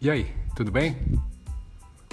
[0.00, 0.96] E aí, tudo bem?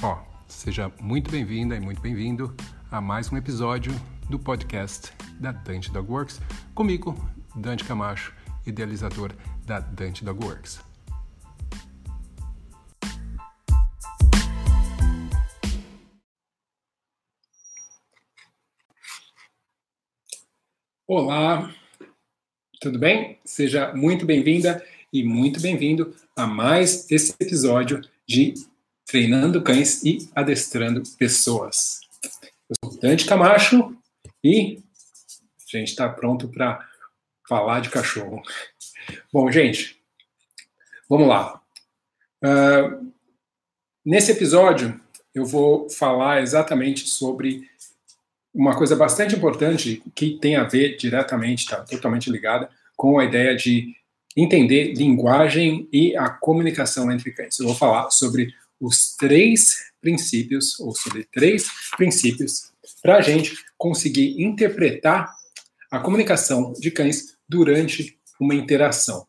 [0.02, 2.52] Ó, seja muito bem-vinda e muito bem-vindo
[2.89, 3.91] a mais um episódio
[4.27, 6.41] do podcast da Dante Dog Works,
[6.73, 7.16] comigo,
[7.55, 8.34] Dante Camacho,
[8.66, 9.34] idealizador
[9.68, 10.82] da Dante Dog Works.
[21.05, 21.71] Olá,
[22.82, 23.39] tudo bem?
[23.46, 28.54] Seja muito bem-vinda e muito bem-vindo a mais esse episódio de
[29.05, 32.02] Treinando Cães e Adestrando Pessoas.
[32.69, 33.95] Eu sou Dante Camacho
[34.44, 34.80] e
[35.73, 36.88] a gente está pronto para
[37.47, 38.41] falar de cachorro.
[39.31, 40.02] Bom, gente,
[41.09, 41.61] vamos lá.
[42.44, 43.11] Uh,
[44.03, 44.99] nesse episódio,
[45.33, 47.69] eu vou falar exatamente sobre
[48.53, 53.55] uma coisa bastante importante que tem a ver diretamente, está totalmente ligada com a ideia
[53.55, 53.94] de
[54.36, 57.59] entender linguagem e a comunicação entre cães.
[57.59, 64.42] Eu vou falar sobre os três princípios, ou sobre três princípios, para a gente conseguir
[64.42, 65.33] interpretar
[65.89, 69.25] a comunicação de cães durante uma interação.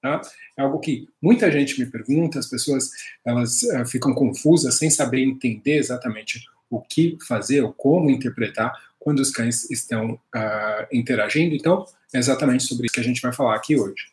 [0.00, 0.20] Tá?
[0.58, 2.90] É algo que muita gente me pergunta, as pessoas
[3.24, 9.20] elas uh, ficam confusas sem saber entender exatamente o que fazer ou como interpretar quando
[9.20, 11.54] os cães estão uh, interagindo.
[11.54, 14.04] Então, é exatamente sobre isso que a gente vai falar aqui hoje.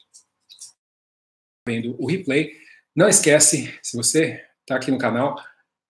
[1.70, 2.52] Vendo o replay,
[2.96, 5.40] não esquece, se você está aqui no canal,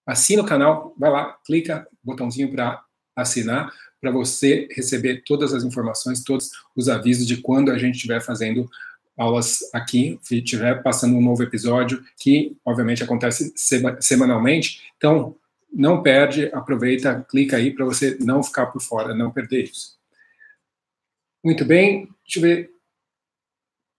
[0.05, 2.83] assina o canal, vai lá, clica botãozinho para
[3.15, 8.19] assinar, para você receber todas as informações, todos os avisos de quando a gente estiver
[8.19, 8.69] fazendo
[9.17, 13.53] aulas aqui, se estiver passando um novo episódio, que obviamente acontece
[14.01, 14.81] semanalmente.
[14.97, 15.33] Então,
[15.71, 19.97] não perde, aproveita, clica aí para você não ficar por fora, não perder isso.
[21.41, 22.78] Muito bem, deixa eu ver.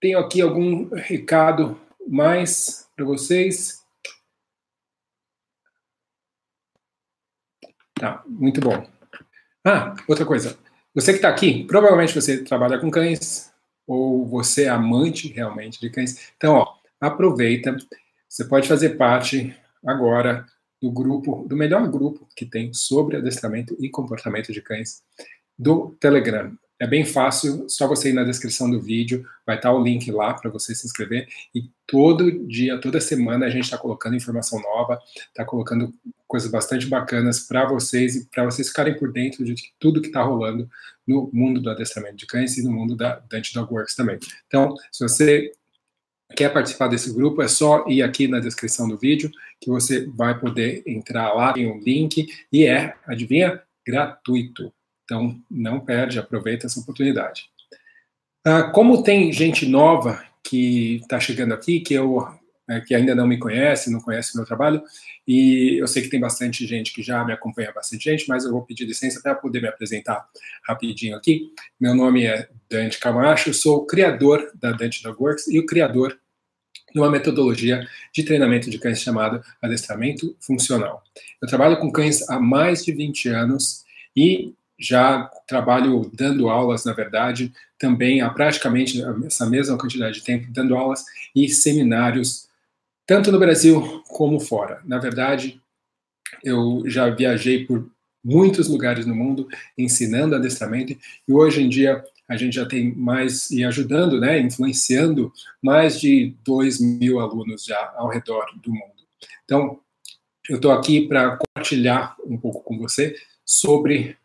[0.01, 3.85] Tenho aqui algum recado mais para vocês.
[7.93, 8.83] Tá, muito bom.
[9.63, 10.57] Ah, outra coisa.
[10.95, 13.53] Você que está aqui, provavelmente você trabalha com cães,
[13.85, 16.31] ou você é amante realmente de cães.
[16.35, 17.77] Então, ó, aproveita.
[18.27, 19.55] Você pode fazer parte
[19.85, 20.47] agora
[20.81, 25.03] do grupo, do melhor grupo que tem sobre adestramento e comportamento de cães
[25.59, 26.57] do Telegram.
[26.81, 30.33] É bem fácil, só você ir na descrição do vídeo, vai estar o link lá
[30.33, 31.27] para você se inscrever.
[31.53, 35.93] E todo dia, toda semana, a gente está colocando informação nova, está colocando
[36.27, 40.23] coisas bastante bacanas para vocês e para vocês ficarem por dentro de tudo que está
[40.23, 40.67] rolando
[41.05, 44.17] no mundo do adestramento de cães e no mundo da Dante Dog Works também.
[44.47, 45.51] Então, se você
[46.35, 50.39] quer participar desse grupo, é só ir aqui na descrição do vídeo que você vai
[50.39, 54.73] poder entrar lá, tem um link e é, adivinha, gratuito.
[55.11, 57.49] Então, não perde, aproveita essa oportunidade.
[58.45, 62.25] Ah, como tem gente nova que está chegando aqui, que eu
[62.69, 64.81] é, que ainda não me conhece, não conhece o meu trabalho,
[65.27, 68.51] e eu sei que tem bastante gente que já me acompanha, bastante gente, mas eu
[68.51, 70.25] vou pedir licença para poder me apresentar
[70.65, 71.51] rapidinho aqui.
[71.77, 76.17] Meu nome é Dante Camacho, sou criador da Dante Dog Works e o criador
[76.93, 81.03] de uma metodologia de treinamento de cães chamada adestramento funcional.
[81.41, 83.83] Eu trabalho com cães há mais de 20 anos
[84.15, 90.47] e já trabalho dando aulas, na verdade, também há praticamente essa mesma quantidade de tempo
[90.49, 91.05] dando aulas
[91.35, 92.47] e seminários,
[93.05, 94.81] tanto no Brasil como fora.
[94.83, 95.61] Na verdade,
[96.43, 97.87] eu já viajei por
[98.23, 99.47] muitos lugares no mundo
[99.77, 105.33] ensinando adestramento e hoje em dia a gente já tem mais, e ajudando, né, influenciando
[105.61, 109.01] mais de 2 mil alunos já ao redor do mundo.
[109.43, 109.79] Então,
[110.47, 113.15] eu estou aqui para compartilhar um pouco com você
[113.45, 114.15] sobre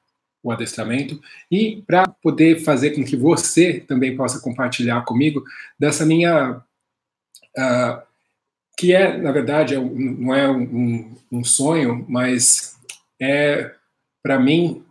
[0.49, 1.21] o adestramento
[1.51, 5.43] e para poder fazer com que você também possa compartilhar comigo
[5.79, 6.63] dessa minha.
[7.57, 8.07] Uh,
[8.79, 12.77] que é, na verdade, é não é um, um sonho, mas
[13.21, 13.75] é,
[14.23, 14.85] para mim,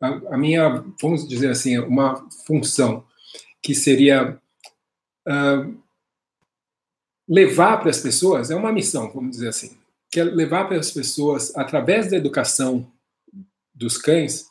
[0.00, 3.04] a, a, minha, vamos dizer assim, uma função
[3.62, 4.38] que seria
[5.26, 5.74] uh,
[7.26, 9.78] levar para as pessoas, é uma missão, vamos dizer assim,
[10.10, 12.86] que é levar para as pessoas, através da educação
[13.74, 14.50] dos cães,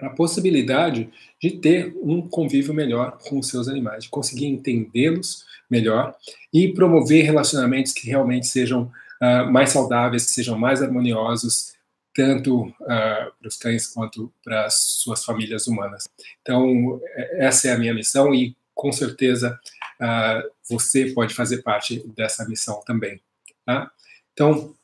[0.00, 1.10] a possibilidade
[1.40, 6.14] de ter um convívio melhor com os seus animais, de conseguir entendê-los melhor
[6.52, 8.90] e promover relacionamentos que realmente sejam
[9.22, 11.74] uh, mais saudáveis, que sejam mais harmoniosos,
[12.14, 16.08] tanto uh, para os cães quanto para as suas famílias humanas.
[16.40, 19.58] Então, é, essa é a minha missão e, com certeza,
[20.00, 23.20] uh, você pode fazer parte dessa missão também.
[23.64, 23.90] Tá?
[24.32, 24.74] Então,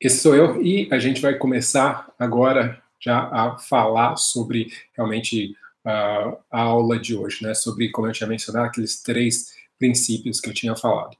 [0.00, 6.36] esse sou eu e a gente vai começar agora já a falar sobre realmente uh,
[6.50, 7.54] a aula de hoje, né?
[7.54, 11.16] Sobre, como eu tinha mencionado, aqueles três princípios que eu tinha falado.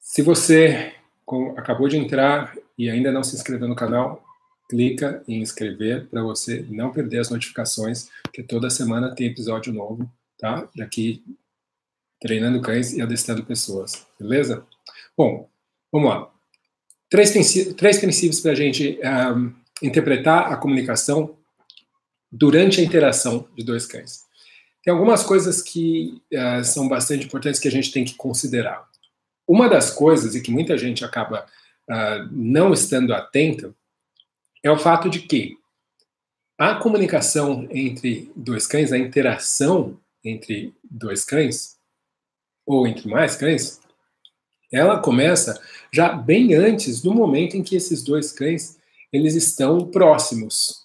[0.00, 0.92] Se você
[1.56, 4.22] acabou de entrar e ainda não se inscreveu no canal,
[4.68, 10.10] clica em inscrever para você não perder as notificações, porque toda semana tem episódio novo,
[10.38, 10.68] tá?
[10.76, 11.22] Daqui
[12.20, 14.66] treinando cães e adestrando pessoas, beleza?
[15.16, 15.48] Bom,
[15.92, 16.30] vamos lá.
[17.08, 18.98] Três princípios para a gente
[19.36, 21.36] um, interpretar a comunicação
[22.30, 24.24] durante a interação de dois cães.
[24.82, 28.86] Tem algumas coisas que uh, são bastante importantes que a gente tem que considerar.
[29.46, 31.46] Uma das coisas, e que muita gente acaba
[31.88, 33.74] uh, não estando atenta,
[34.62, 35.56] é o fato de que
[36.58, 41.76] a comunicação entre dois cães, a interação entre dois cães,
[42.66, 43.80] ou entre mais cães,
[44.72, 45.60] ela começa
[45.92, 48.78] já bem antes do momento em que esses dois cães
[49.14, 50.84] eles estão próximos.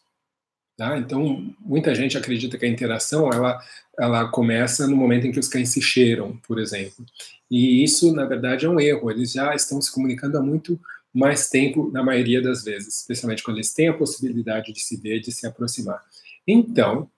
[0.77, 0.97] Tá?
[0.97, 3.59] Então, muita gente acredita que a interação ela,
[3.97, 7.03] ela começa no momento em que os cães se cheiram, por exemplo.
[7.49, 9.09] E isso, na verdade, é um erro.
[9.09, 10.79] Eles já estão se comunicando há muito
[11.11, 15.19] mais tempo, na maioria das vezes, especialmente quando eles têm a possibilidade de se ver,
[15.19, 16.01] de se aproximar.
[16.47, 17.09] Então,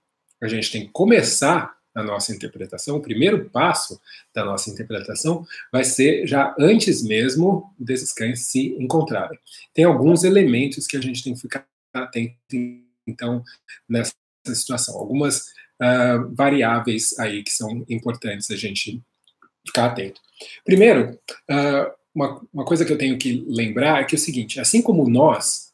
[0.42, 4.00] a gente tem que começar a nossa interpretação, o primeiro passo
[4.34, 9.38] da nossa interpretação vai ser já antes mesmo desses cães se encontrarem.
[9.74, 12.34] Tem alguns elementos que a gente tem que ficar atento,
[13.06, 13.44] então,
[13.88, 14.14] nessa
[14.48, 14.98] situação.
[14.98, 15.48] Algumas
[15.82, 19.02] uh, variáveis aí que são importantes a gente
[19.66, 20.22] ficar atento.
[20.64, 24.60] Primeiro, uh, uma, uma coisa que eu tenho que lembrar é que é o seguinte:
[24.60, 25.74] assim como nós,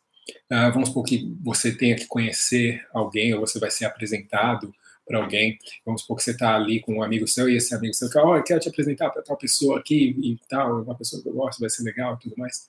[0.52, 4.74] uh, vamos supor que você tenha que conhecer alguém, ou você vai ser apresentado
[5.08, 7.94] para alguém, vamos supor que você está ali com um amigo seu e esse amigo
[7.94, 11.30] seu fala, eu quero te apresentar para tal pessoa aqui e tal, uma pessoa que
[11.30, 12.68] eu gosto, vai ser legal e tudo mais.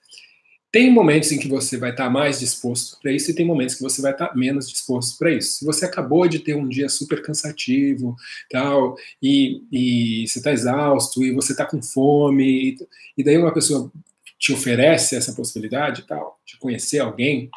[0.71, 3.75] Tem momentos em que você vai estar tá mais disposto para isso e tem momentos
[3.75, 5.59] que você vai estar tá menos disposto para isso.
[5.59, 8.15] Se você acabou de ter um dia super cansativo,
[8.51, 12.77] tal, e, e você está exausto e você está com fome, e,
[13.17, 13.91] e daí uma pessoa
[14.39, 17.51] te oferece essa possibilidade, tal, de conhecer alguém,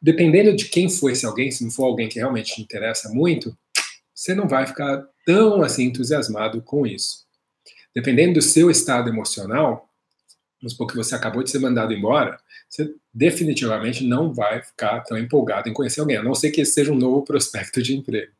[0.00, 3.56] dependendo de quem for esse alguém, se não for alguém que realmente te interessa muito,
[4.16, 7.26] você não vai ficar tão assim entusiasmado com isso.
[7.94, 9.90] Dependendo do seu estado emocional,
[10.60, 15.18] vamos supor que você acabou de ser mandado embora, você definitivamente não vai ficar tão
[15.18, 18.32] empolgado em conhecer alguém, a não ser que esse seja um novo prospecto de emprego.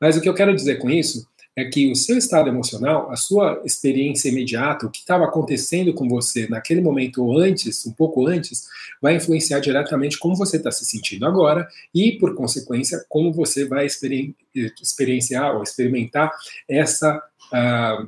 [0.00, 1.26] Mas o que eu quero dizer com isso
[1.56, 6.06] é que o seu estado emocional, a sua experiência imediata, o que estava acontecendo com
[6.06, 8.68] você naquele momento ou antes, um pouco antes,
[9.00, 13.86] vai influenciar diretamente como você está se sentindo agora e, por consequência, como você vai
[13.86, 16.30] experienciar ou experimentar
[16.68, 18.06] essa uh,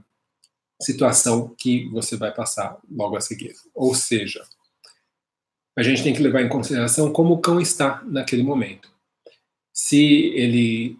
[0.78, 3.54] situação que você vai passar logo a seguir.
[3.74, 4.44] Ou seja,
[5.74, 8.90] a gente tem que levar em consideração como o cão está naquele momento.
[9.72, 10.98] Se ele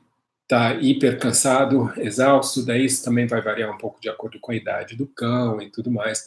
[0.49, 4.57] está hiper cansado, exausto, daí isso também vai variar um pouco de acordo com a
[4.57, 6.27] idade do cão e tudo mais.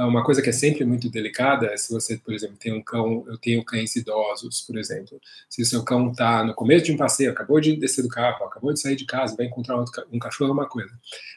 [0.00, 2.80] Ah, uma coisa que é sempre muito delicada é se você, por exemplo, tem um
[2.80, 5.20] cão, eu tenho cães idosos, por exemplo.
[5.46, 8.46] Se o seu cão está no começo de um passeio, acabou de descer do carro,
[8.46, 9.76] acabou de sair de casa, vai encontrar
[10.10, 10.90] um cachorro, é uma coisa.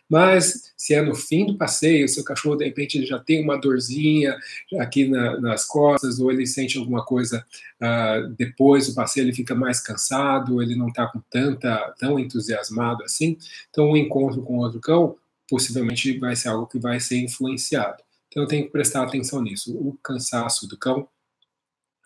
[0.10, 3.60] Mas se é no fim do passeio, o seu cachorro, de repente, já tem uma
[3.60, 4.34] dorzinha
[4.80, 7.46] aqui na, nas costas, ou ele sente alguma coisa
[7.82, 13.04] uh, depois do passeio, ele fica mais cansado, ele não está com tanta, tão entusiasmado
[13.04, 13.38] assim.
[13.70, 15.18] Então, o um encontro com outro cão
[15.50, 18.02] possivelmente vai ser algo que vai ser influenciado.
[18.34, 19.78] Então eu tenho que prestar atenção nisso.
[19.78, 21.08] O cansaço do cão,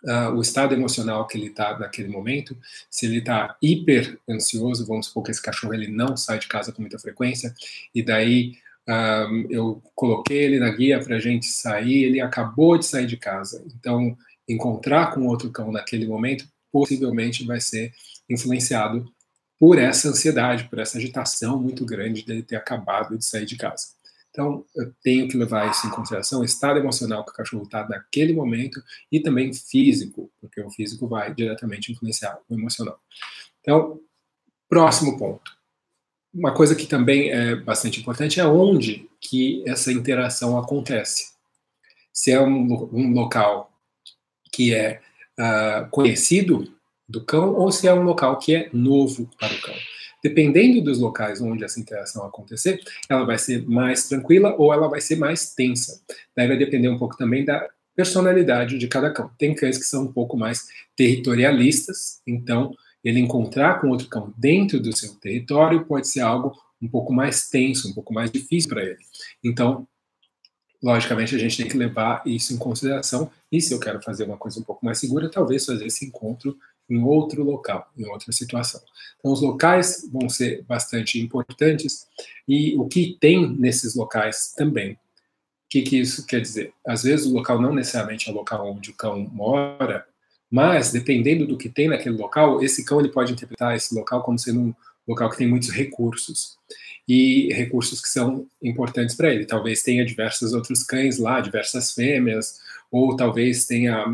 [0.03, 2.55] uh, o estado emocional que ele está naquele momento,
[2.91, 6.73] se ele está hiper ansioso, vamos supor que esse cachorro ele não sai de casa
[6.73, 7.55] com muita frequência,
[7.95, 8.57] e daí
[8.89, 13.17] ah, eu coloquei ele na guia para a gente sair, ele acabou de sair de
[13.17, 13.63] casa.
[13.75, 14.17] Então,
[14.47, 17.93] encontrar com outro cão naquele momento possivelmente vai ser
[18.29, 19.05] influenciado
[19.59, 23.96] por essa ansiedade, por essa agitação muito grande dele ter acabado de sair de casa.
[24.37, 27.89] Então, eu tenho que levar isso em consideração, o estado emocional que o cachorro está
[27.89, 28.79] naquele momento
[29.11, 32.99] e também físico, porque o físico vai diretamente influenciar o emocional.
[33.61, 33.99] Então,
[34.69, 35.57] próximo ponto.
[36.31, 41.33] Uma coisa que também é bastante importante é onde que essa interação acontece.
[42.13, 43.73] Se é um, um local
[44.51, 45.01] que é
[45.39, 46.71] uh, conhecido
[47.09, 49.76] do cão ou se é um local que é novo para o cão.
[50.23, 55.01] Dependendo dos locais onde essa interação acontecer, ela vai ser mais tranquila ou ela vai
[55.01, 56.01] ser mais tensa.
[56.35, 59.29] Daí vai depender um pouco também da personalidade de cada cão.
[59.37, 64.79] Tem cães que são um pouco mais territorialistas, então ele encontrar com outro cão dentro
[64.79, 68.83] do seu território pode ser algo um pouco mais tenso, um pouco mais difícil para
[68.83, 68.99] ele.
[69.43, 69.87] Então,
[70.81, 73.31] logicamente, a gente tem que levar isso em consideração.
[73.51, 76.57] E se eu quero fazer uma coisa um pouco mais segura, talvez fazer esse encontro
[76.89, 78.81] em outro local, em outra situação.
[79.19, 82.07] Então, os locais vão ser bastante importantes
[82.47, 84.97] e o que tem nesses locais também.
[85.69, 86.73] que, que isso quer dizer?
[86.85, 90.05] Às vezes o local não necessariamente é o local onde o cão mora,
[90.49, 94.39] mas dependendo do que tem naquele local, esse cão ele pode interpretar esse local como
[94.39, 94.73] sendo um
[95.07, 96.57] local que tem muitos recursos
[97.07, 99.45] e recursos que são importantes para ele.
[99.45, 102.59] Talvez tenha diversos outros cães lá, diversas fêmeas,
[102.91, 104.05] ou talvez tenha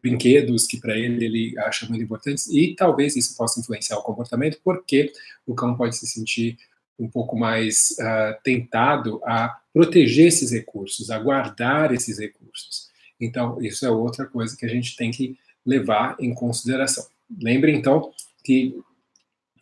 [0.00, 4.60] brinquedos que para ele ele acha muito importantes, e talvez isso possa influenciar o comportamento,
[4.62, 5.12] porque
[5.46, 6.56] o cão pode se sentir
[6.98, 12.90] um pouco mais uh, tentado a proteger esses recursos, a guardar esses recursos.
[13.20, 17.06] Então, isso é outra coisa que a gente tem que levar em consideração.
[17.40, 18.12] Lembre, então,
[18.44, 18.76] que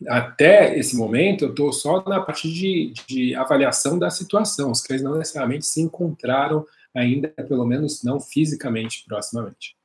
[0.07, 4.71] até esse momento eu estou só na parte de, de avaliação da situação.
[4.71, 9.75] Os cães não necessariamente se encontraram ainda, pelo menos não fisicamente, proximamente.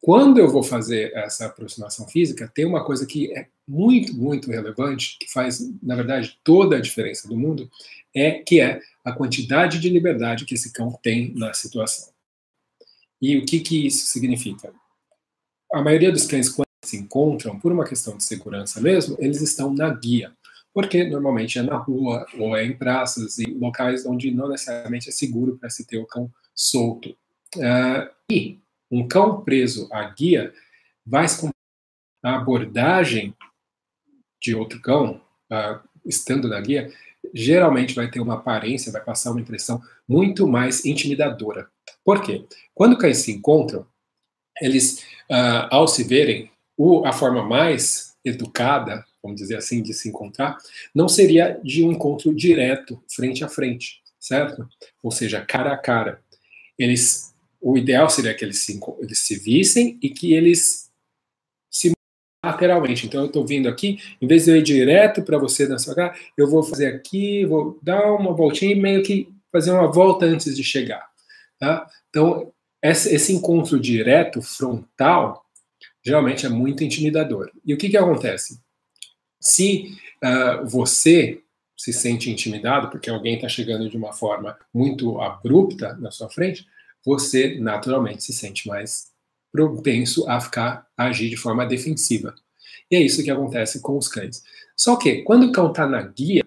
[0.00, 5.16] Quando eu vou fazer essa aproximação física, tem uma coisa que é muito, muito relevante,
[5.18, 7.70] que faz, na verdade, toda a diferença do mundo,
[8.14, 12.12] é que é a quantidade de liberdade que esse cão tem na situação.
[13.20, 14.74] E o que, que isso significa?
[15.72, 16.52] A maioria dos cães,
[16.92, 20.32] se encontram, por uma questão de segurança mesmo, eles estão na guia.
[20.74, 25.12] Porque normalmente é na rua, ou é em praças e locais onde não necessariamente é
[25.12, 27.10] seguro para se ter o cão solto.
[27.56, 28.58] Uh, e
[28.90, 30.52] um cão preso à guia
[31.04, 31.48] vai se
[32.22, 33.34] a abordagem
[34.40, 35.20] de outro cão,
[35.50, 36.90] uh, estando na guia,
[37.34, 41.68] geralmente vai ter uma aparência, vai passar uma impressão muito mais intimidadora.
[42.04, 42.44] Por quê?
[42.74, 43.86] Quando cães se encontram,
[44.60, 50.08] eles, uh, ao se verem, o, a forma mais educada, vamos dizer assim, de se
[50.08, 50.56] encontrar,
[50.94, 54.68] não seria de um encontro direto, frente a frente, certo?
[55.02, 56.20] Ou seja, cara a cara.
[56.78, 60.90] Eles o ideal seria que eles se, eles se vissem e que eles
[61.70, 61.92] se
[62.44, 63.06] lateralmente.
[63.06, 65.94] Então, eu estou vindo aqui, em vez de eu ir direto para você na sua
[65.94, 70.26] cara, eu vou fazer aqui, vou dar uma voltinha e meio que fazer uma volta
[70.26, 71.08] antes de chegar.
[71.56, 71.86] Tá?
[72.10, 72.52] Então,
[72.82, 75.41] esse, esse encontro direto, frontal,
[76.04, 77.50] geralmente é muito intimidador.
[77.64, 78.60] E o que, que acontece?
[79.40, 81.40] Se uh, você
[81.76, 86.66] se sente intimidado porque alguém está chegando de uma forma muito abrupta na sua frente,
[87.04, 89.10] você naturalmente se sente mais
[89.50, 92.34] propenso a ficar a agir de forma defensiva.
[92.90, 94.42] E é isso que acontece com os cães.
[94.76, 96.41] Só que quando o cão está na guia,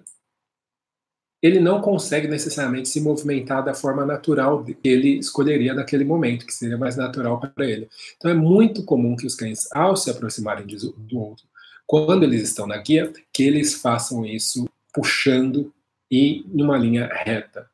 [1.45, 6.53] ele não consegue necessariamente se movimentar da forma natural que ele escolheria naquele momento, que
[6.53, 7.87] seria mais natural para ele.
[8.17, 11.45] Então é muito comum que os cães, ao se aproximarem do outro,
[11.85, 15.71] quando eles estão na guia, que eles façam isso puxando
[16.09, 17.69] e numa linha reta.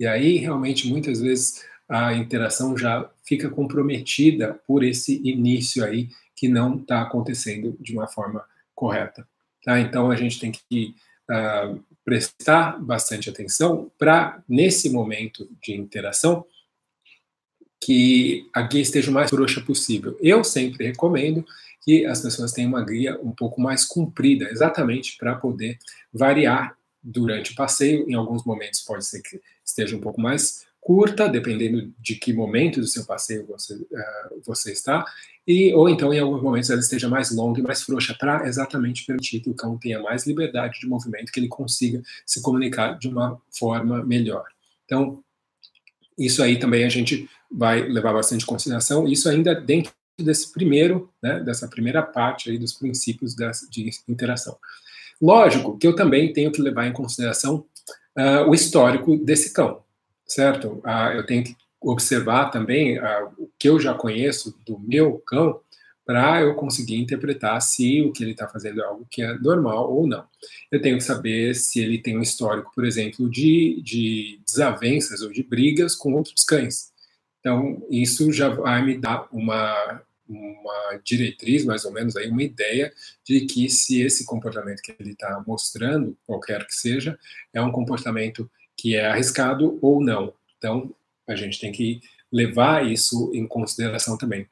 [0.00, 6.48] E aí, realmente, muitas vezes, a interação já fica comprometida por esse início aí que
[6.48, 8.42] não está acontecendo de uma forma
[8.74, 9.28] correta.
[9.62, 9.78] Tá?
[9.78, 10.94] Então a gente tem que
[11.30, 16.44] uh, prestar bastante atenção para, nesse momento de interação,
[17.80, 20.16] que a guia esteja o mais frouxa possível.
[20.20, 21.44] Eu sempre recomendo
[21.82, 25.78] que as pessoas tenham uma guia um pouco mais comprida, exatamente para poder
[26.12, 28.08] variar durante o passeio.
[28.08, 32.80] Em alguns momentos pode ser que esteja um pouco mais curta, dependendo de que momento
[32.80, 35.04] do seu passeio você, uh, você está,
[35.46, 39.04] e ou então em alguns momentos ela esteja mais longa e mais frouxa, para exatamente
[39.04, 43.08] permitir que o cão tenha mais liberdade de movimento, que ele consiga se comunicar de
[43.08, 44.44] uma forma melhor.
[44.84, 45.22] Então,
[46.18, 51.40] isso aí também a gente vai levar bastante consideração, isso ainda dentro desse primeiro, né,
[51.40, 53.34] dessa primeira parte aí dos princípios
[53.70, 54.56] de interação.
[55.20, 57.66] Lógico que eu também tenho que levar em consideração
[58.16, 59.84] uh, o histórico desse cão
[60.26, 60.80] certo?
[60.84, 61.56] Ah, eu tenho que
[61.90, 65.60] observar também ah, o que eu já conheço do meu cão
[66.04, 69.90] para eu conseguir interpretar se o que ele está fazendo é algo que é normal
[69.90, 70.24] ou não.
[70.70, 75.32] Eu tenho que saber se ele tem um histórico, por exemplo, de, de desavenças ou
[75.32, 76.92] de brigas com outros cães.
[77.40, 82.92] Então, isso já vai me dar uma, uma diretriz, mais ou menos, aí, uma ideia
[83.24, 87.18] de que se esse comportamento que ele está mostrando, qualquer que seja,
[87.52, 90.34] é um comportamento que é arriscado ou não.
[90.58, 90.94] Então,
[91.26, 92.00] a gente tem que
[92.30, 94.46] levar isso em consideração também.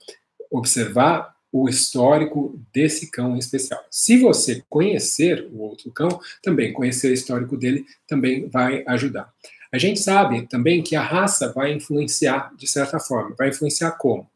[0.51, 3.85] Observar o histórico desse cão em especial.
[3.91, 9.31] Se você conhecer o outro cão, também conhecer o histórico dele também vai ajudar.
[9.71, 13.35] A gente sabe também que a raça vai influenciar de certa forma.
[13.39, 14.31] Vai influenciar como?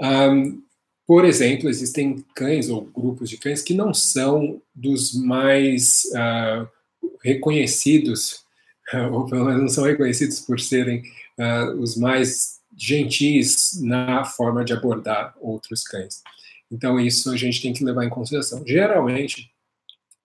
[0.00, 0.62] Um,
[1.06, 6.68] por exemplo, existem cães ou grupos de cães que não são dos mais uh,
[7.22, 8.44] reconhecidos
[9.12, 11.02] ou pelo menos não são reconhecidos por serem
[11.38, 16.22] uh, os mais gentis na forma de abordar outros cães.
[16.70, 18.64] Então, isso a gente tem que levar em consideração.
[18.66, 19.50] Geralmente,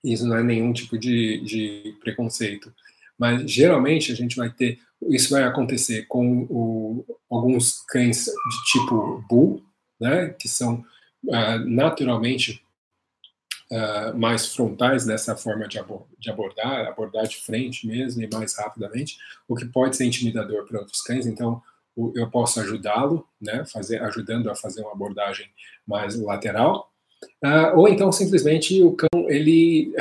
[0.03, 2.73] isso não é nenhum tipo de, de preconceito,
[3.17, 4.79] mas geralmente a gente vai ter
[5.09, 9.63] isso vai acontecer com o, alguns cães de tipo bull,
[9.99, 10.83] né, que são
[11.25, 12.61] uh, naturalmente
[13.71, 18.57] uh, mais frontais nessa forma de, abor de, abordar, abordar de frente mesmo e mais
[18.57, 19.17] rapidamente,
[19.47, 21.25] o que pode ser intimidador para outros cães.
[21.25, 21.61] Então,
[21.95, 25.47] o, eu posso ajudá-lo, né, fazer, ajudando a fazer uma abordagem
[25.87, 26.91] mais lateral,
[27.43, 29.93] uh, ou então simplesmente o cão ele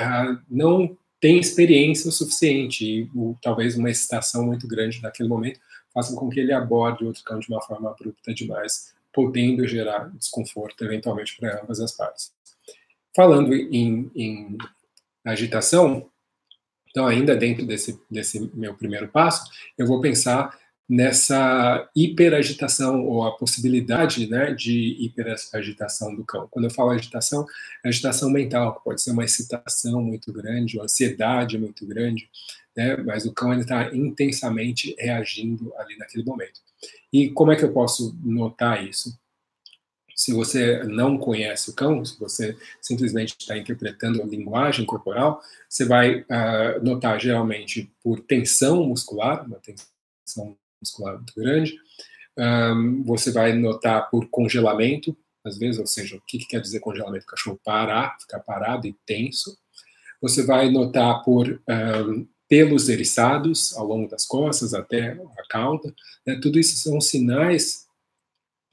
[0.50, 5.58] não tem experiência o suficiente e o, talvez uma excitação muito grande naquele momento
[5.94, 10.84] façam com que ele aborde outro cão de uma forma abrupta demais, podendo gerar desconforto
[10.84, 12.32] eventualmente para ambas as partes.
[13.14, 14.58] Falando em, em
[15.24, 16.08] agitação,
[16.90, 20.56] então ainda dentro desse, desse meu primeiro passo, eu vou pensar
[20.88, 26.46] nessa hiperagitação ou a possibilidade né, de hiperagitação do cão.
[26.50, 27.46] Quando eu falo agitação,
[27.84, 32.28] é agitação mental, que pode ser uma excitação muito grande, uma ansiedade muito grande,
[32.76, 36.60] né, mas o cão está intensamente reagindo ali naquele momento.
[37.12, 39.18] E como é que eu posso notar isso?
[40.14, 45.84] Se você não conhece o cão, se você simplesmente está interpretando a linguagem corporal, você
[45.84, 51.74] vai uh, notar geralmente por tensão muscular, uma tensão muscular muito grande.
[52.36, 56.80] Um, você vai notar por congelamento, às vezes, ou seja, o que, que quer dizer
[56.80, 57.24] congelamento?
[57.24, 59.56] O cachorro parar, ficar parado e tenso.
[60.20, 65.94] Você vai notar por um, pelos eriçados ao longo das costas até a cauda.
[66.26, 66.38] Né?
[66.40, 67.83] Tudo isso são sinais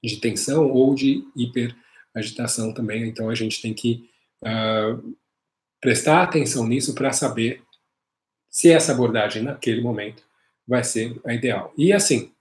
[0.03, 3.07] de tensão ou de hiperagitação também.
[3.07, 4.09] Então a gente tem que
[4.43, 5.15] uh,
[5.79, 7.61] prestar atenção nisso para saber
[8.49, 10.23] se essa abordagem naquele momento
[10.67, 11.73] vai ser a ideal.
[11.77, 12.31] E assim,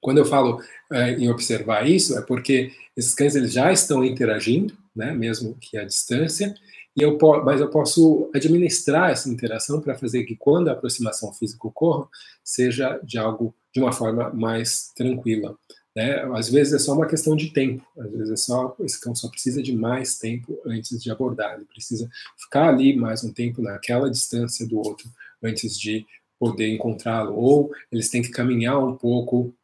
[0.00, 0.60] quando eu falo
[0.92, 5.76] é, em observar isso, é porque esses cães eles já estão interagindo, né, mesmo que
[5.76, 6.54] à distância,
[6.96, 11.66] e eu mas eu posso administrar essa interação para fazer que quando a aproximação física
[11.66, 12.08] ocorra,
[12.42, 15.58] seja de algo de uma forma mais tranquila.
[15.96, 16.22] Né?
[16.34, 19.30] Às vezes é só uma questão de tempo, às vezes é só esse cão só
[19.30, 22.06] precisa de mais tempo antes de abordar, ele precisa
[22.36, 25.08] ficar ali mais um tempo naquela distância do outro
[25.42, 26.04] antes de
[26.38, 29.54] poder encontrá-lo, ou eles têm que caminhar um pouco,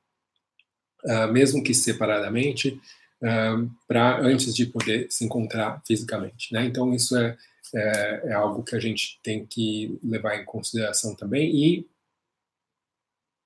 [1.05, 2.81] uh, mesmo que separadamente,
[3.21, 6.51] uh, ah, para antes de poder se encontrar fisicamente.
[6.51, 6.65] Né?
[6.65, 7.37] Então isso é,
[7.75, 11.87] é, é, algo que a gente tem que levar em consideração também e,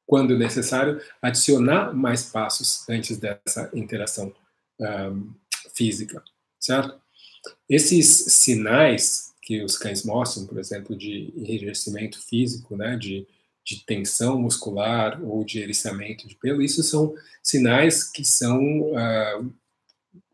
[0.07, 4.33] quando necessário, adicionar mais passos antes dessa interação
[4.81, 5.33] um,
[5.75, 6.23] física,
[6.61, 6.99] certo?
[7.69, 13.27] Esses sinais que os cães mostram, por exemplo, de enrijecimento físico, né, de,
[13.65, 19.55] de tensão muscular ou de eriçamento de pelo, isso são sinais que são uh,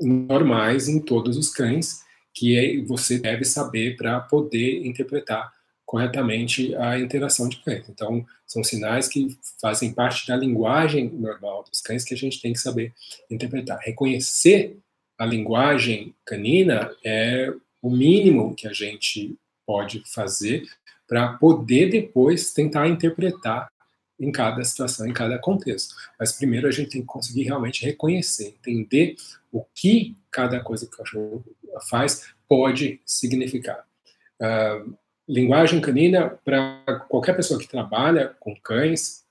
[0.01, 2.01] normais em todos os cães,
[2.35, 5.53] que é, você deve saber para poder interpretar
[5.93, 7.87] corretamente a interação de cães.
[7.87, 12.55] Então, são sinais que fazem parte da linguagem normal dos cães que a gente tem
[12.55, 12.95] que saber
[13.31, 13.79] interpretar.
[13.79, 14.79] Reconhecer
[15.19, 17.53] a linguagem canina é
[17.83, 20.65] o mínimo que a gente pode fazer
[21.07, 23.71] para poder depois tentar interpretar
[24.19, 25.95] em cada situação, em cada contexto.
[26.19, 29.17] Mas primeiro a gente tem que conseguir realmente reconhecer, entender
[29.53, 31.45] o que cada coisa que o cachorro
[31.91, 33.85] faz pode significar.
[34.41, 34.97] Uh,
[35.29, 39.23] linguagem canina, para qualquer pessoa que trabalha com cães,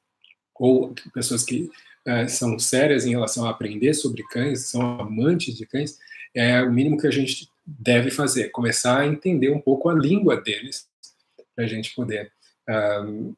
[0.56, 1.70] ou pessoas que
[2.08, 5.98] uh, são sérias em relação a aprender sobre cães, são amantes de cães,
[6.34, 10.40] é o mínimo que a gente deve fazer, começar a entender um pouco a língua
[10.40, 10.88] deles,
[11.56, 12.32] para a gente poder
[13.04, 13.34] um,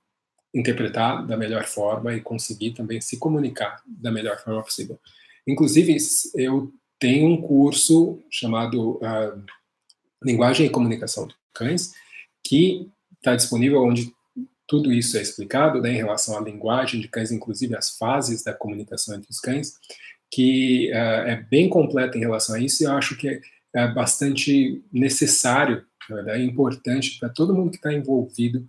[0.53, 4.99] interpretar da melhor forma e conseguir também se comunicar da melhor forma possível.
[5.47, 5.97] Inclusive,
[6.35, 9.43] eu tenho um curso chamado uh,
[10.23, 11.93] Linguagem e Comunicação de Cães,
[12.43, 14.13] que está disponível onde
[14.67, 18.53] tudo isso é explicado né, em relação à linguagem de cães, inclusive as fases da
[18.53, 19.73] comunicação entre os cães,
[20.31, 23.39] que uh, é bem completo em relação a isso e eu acho que
[23.73, 25.85] é bastante necessário,
[26.27, 28.65] é importante para todo mundo que está envolvido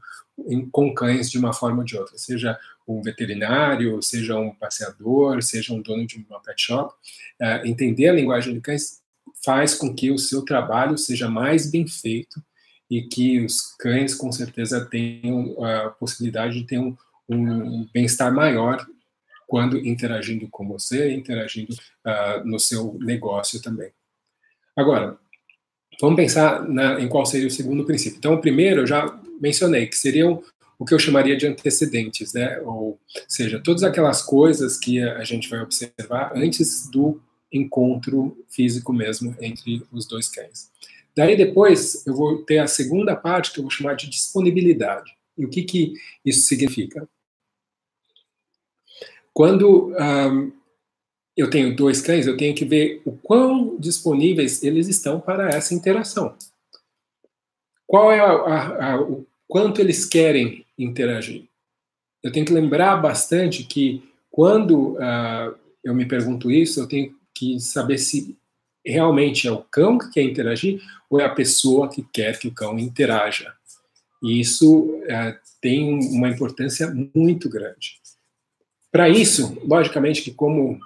[0.47, 5.43] em, com cães de uma forma ou de outra, seja um veterinário, seja um passeador,
[5.43, 6.95] seja um dono de uma pet shop.
[7.41, 9.01] Uh, entender a linguagem de cães
[9.43, 12.43] faz com que o seu trabalho seja mais bem feito
[12.91, 16.97] e que os cães, com certeza, tenham a possibilidade de ter um,
[17.29, 18.87] um bem-estar maior
[19.47, 23.91] quando interagindo com você, interagindo uh, no seu negócio também.
[24.77, 25.19] Agora,
[26.01, 28.19] vamos pensar na, em qual seria o segundo princípio.
[28.19, 30.43] Então, o primeiro eu já mencionei, que seriam
[30.79, 32.59] o que eu chamaria de antecedentes, né?
[32.61, 37.21] Ou seja, todas aquelas coisas que a gente vai observar antes do
[37.53, 40.71] encontro físico mesmo entre os dois cães.
[41.17, 45.17] Daí depois eu vou ter a segunda parte que eu vou chamar de disponibilidade.
[45.37, 47.09] E o que que isso significa?
[49.35, 50.53] quando um,
[51.37, 55.75] eu tenho dois cães, eu tenho que ver o quão disponíveis eles estão para essa
[55.75, 56.37] interação.
[57.85, 61.47] Qual é a, a, a, o quanto eles querem interagir?
[62.23, 67.59] Eu tenho que lembrar bastante que quando uh, eu me pergunto isso, eu tenho que
[67.61, 68.37] saber se
[68.85, 72.55] realmente é o cão que quer interagir ou é a pessoa que quer que o
[72.55, 73.53] cão interaja.
[74.23, 77.99] E isso uh, tem uma importância muito grande.
[78.91, 80.79] Para isso, logicamente que como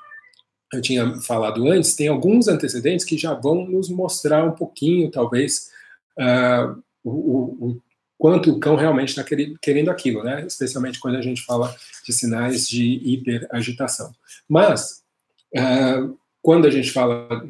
[0.73, 5.71] eu tinha falado antes, tem alguns antecedentes que já vão nos mostrar um pouquinho, talvez,
[6.19, 7.83] uh, o, o, o,
[8.19, 9.25] quanto o cão realmente está
[9.63, 10.45] querendo aquilo, né?
[10.47, 14.13] Especialmente quando a gente fala de sinais de hiperagitação.
[14.49, 15.03] Mas,
[15.57, 17.49] uh, quando a gente fala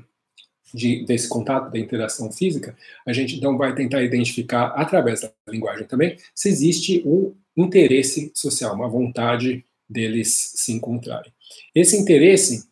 [0.72, 2.76] de, desse contato, da interação física,
[3.06, 8.74] a gente então vai tentar identificar, através da linguagem também, se existe um interesse social,
[8.74, 11.32] uma vontade deles se encontrarem.
[11.74, 12.68] Esse interesse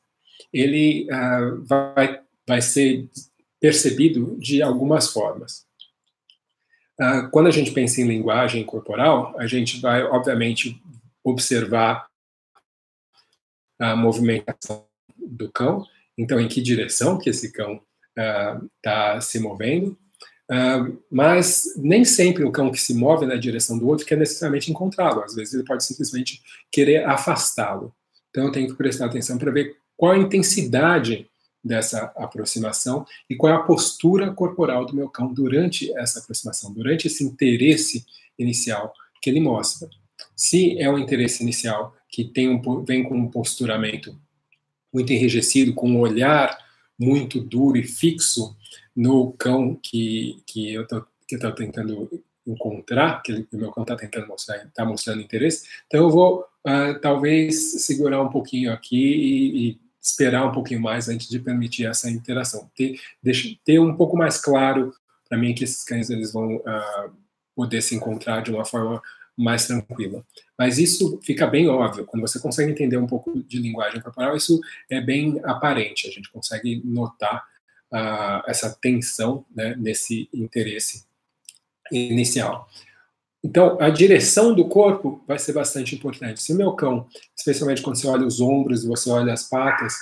[0.52, 3.08] ele uh, vai, vai ser
[3.60, 5.66] percebido de algumas formas.
[7.00, 10.80] Uh, quando a gente pensa em linguagem corporal, a gente vai, obviamente,
[11.22, 12.06] observar
[13.78, 17.80] a movimentação do cão, então em que direção que esse cão
[18.16, 19.98] está uh, se movendo,
[20.50, 24.70] uh, mas nem sempre o cão que se move na direção do outro quer necessariamente
[24.70, 27.94] encontrá-lo, às vezes ele pode simplesmente querer afastá-lo.
[28.30, 31.28] Então eu tenho que prestar atenção para ver qual a intensidade
[31.66, 37.08] dessa aproximação e qual é a postura corporal do meu cão durante essa aproximação, durante
[37.08, 38.06] esse interesse
[38.38, 39.88] inicial que ele mostra.
[40.34, 44.16] Se é um interesse inicial que tem um, vem com um posturamento
[44.92, 46.56] muito enrijecido, com um olhar
[46.98, 48.56] muito duro e fixo
[48.94, 51.06] no cão que, que eu estou
[51.54, 52.08] tentando
[52.46, 56.98] encontrar, que o meu cão está tentando mostrar, está mostrando interesse, então eu vou uh,
[57.00, 62.08] talvez segurar um pouquinho aqui e, e esperar um pouquinho mais antes de permitir essa
[62.08, 62.70] interação.
[62.76, 64.94] Ter, deixa, ter um pouco mais claro
[65.28, 67.10] para mim que esses cães eles vão uh,
[67.54, 69.02] poder se encontrar de uma forma
[69.36, 70.24] mais tranquila.
[70.58, 74.58] Mas isso fica bem óbvio, quando você consegue entender um pouco de linguagem corporal, isso
[74.90, 77.44] é bem aparente, a gente consegue notar
[77.92, 81.04] uh, essa tensão né, nesse interesse
[81.92, 82.68] inicial.
[83.44, 86.42] Então, a direção do corpo vai ser bastante importante.
[86.42, 89.94] Se o meu cão, especialmente quando você olha os ombros você olha as patas,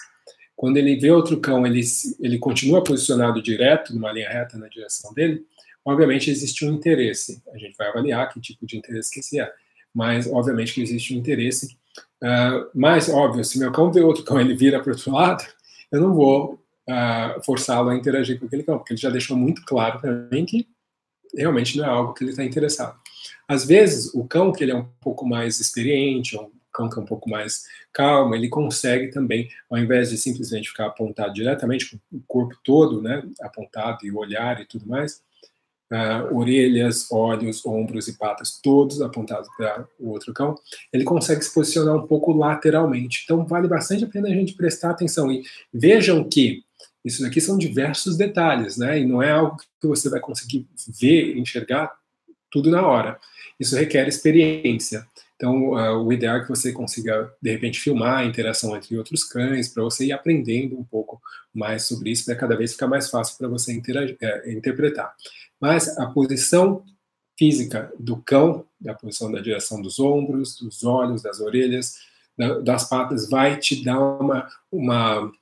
[0.57, 1.83] quando ele vê outro cão, ele,
[2.20, 5.44] ele continua posicionado direto, numa linha reta na direção dele,
[5.85, 7.42] obviamente existe um interesse.
[7.53, 9.53] A gente vai avaliar que tipo de interesse que esse é.
[9.92, 11.77] Mas, obviamente, que existe um interesse.
[12.23, 12.68] Uh,
[13.09, 15.44] óbvio, se meu cão vê outro cão ele vira para o outro lado,
[15.92, 16.55] eu não vou
[16.88, 20.01] uh, forçá-lo a interagir com aquele cão, porque ele já deixou muito claro
[20.33, 20.66] mim que
[21.37, 22.99] realmente não é algo que ele está interessado.
[23.47, 27.03] Às vezes, o cão que ele é um pouco mais experiente, um cão que é
[27.03, 32.16] um pouco mais calmo, ele consegue também, ao invés de simplesmente ficar apontado diretamente com
[32.16, 35.23] o corpo todo, né, apontado e olhar e tudo mais,
[35.92, 40.55] uh, orelhas, olhos, ombros e patas, todos apontados para o outro cão,
[40.92, 43.23] ele consegue se posicionar um pouco lateralmente.
[43.25, 45.42] Então, vale bastante a pena a gente prestar atenção e
[45.73, 46.62] vejam que
[47.05, 48.99] isso daqui são diversos detalhes, né?
[48.99, 51.92] E não é algo que você vai conseguir ver, enxergar
[52.51, 53.18] tudo na hora.
[53.61, 55.07] Isso requer experiência.
[55.37, 59.25] Então, uh, o ideal é que você consiga, de repente, filmar a interação entre outros
[59.25, 61.20] cães, para você ir aprendendo um pouco
[61.53, 63.79] mais sobre isso, para cada vez ficar mais fácil para você
[64.20, 65.12] é, interpretar.
[65.64, 66.85] Mas a posição
[67.38, 71.94] física do cão, a posição da direção dos ombros, dos olhos, das orelhas,
[72.37, 75.33] da, das patas, vai te dar uma, uma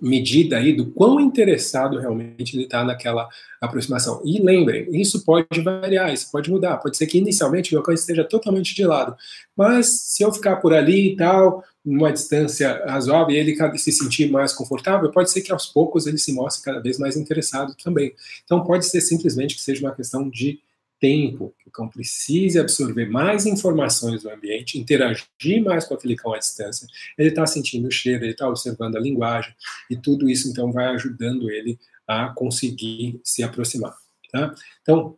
[0.00, 3.28] medida aí do quão interessado realmente ele está naquela
[3.60, 4.20] aproximação.
[4.24, 6.78] E lembrem, isso pode variar, isso pode mudar.
[6.78, 9.16] Pode ser que inicialmente o meu cão esteja totalmente de lado,
[9.56, 14.30] mas se eu ficar por ali e tal, numa distância razoável, e ele se sentir
[14.30, 18.14] mais confortável, pode ser que aos poucos ele se mostre cada vez mais interessado também.
[18.44, 20.60] Então pode ser simplesmente que seja uma questão de
[21.02, 26.32] tempo, que o cão precise absorver mais informações do ambiente, interagir mais com aquele cão
[26.32, 26.86] à distância,
[27.18, 29.52] ele está sentindo o cheiro, ele está observando a linguagem,
[29.90, 33.92] e tudo isso então vai ajudando ele a conseguir se aproximar.
[34.30, 34.54] Tá?
[34.82, 35.16] Então,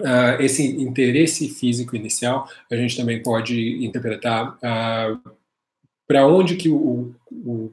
[0.00, 5.30] uh, esse interesse físico inicial, a gente também pode interpretar uh,
[6.08, 7.70] para onde que o, o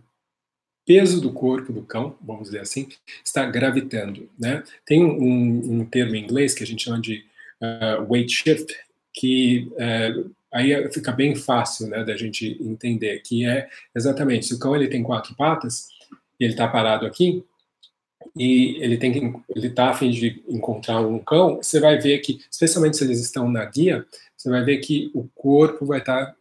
[0.85, 2.89] peso do corpo do cão, vamos dizer assim,
[3.23, 4.29] está gravitando.
[4.37, 4.61] Né?
[4.85, 7.28] Tem um, um termo em inglês que a gente chama de
[7.61, 8.75] uh, weight shift,
[9.13, 14.59] que uh, aí fica bem fácil né, da gente entender, que é exatamente, se o
[14.59, 15.87] cão ele tem quatro patas,
[16.39, 17.43] e ele está parado aqui,
[18.35, 19.19] e ele tem que
[19.55, 23.19] ele está a fim de encontrar um cão, você vai ver que, especialmente se eles
[23.19, 26.35] estão na guia, você vai ver que o corpo vai estar tá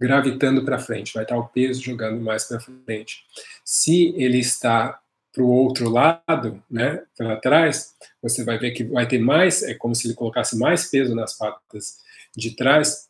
[0.00, 3.24] gravitando para frente, vai estar o peso jogando mais para frente.
[3.64, 5.00] Se ele está
[5.36, 9.74] para o outro lado, né, para trás, você vai ver que vai ter mais, é
[9.74, 11.98] como se ele colocasse mais peso nas patas
[12.34, 13.06] de trás,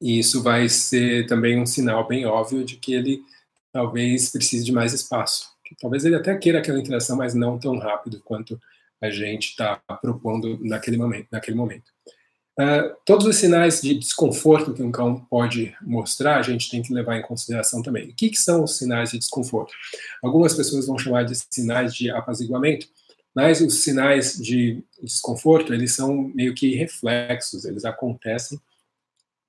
[0.00, 3.20] e isso vai ser também um sinal bem óbvio de que ele
[3.70, 5.46] talvez precise de mais espaço.
[5.78, 8.58] Talvez ele até queira aquela interação, mas não tão rápido quanto
[8.98, 11.28] a gente está propondo naquele momento.
[11.30, 11.92] Naquele momento.
[12.58, 16.92] Uh, todos os sinais de desconforto que um cão pode mostrar, a gente tem que
[16.92, 18.08] levar em consideração também.
[18.08, 19.74] O que, que são os sinais de desconforto?
[20.22, 22.86] Algumas pessoas vão chamar de sinais de apaziguamento,
[23.34, 28.58] mas os sinais de desconforto, eles são meio que reflexos, eles acontecem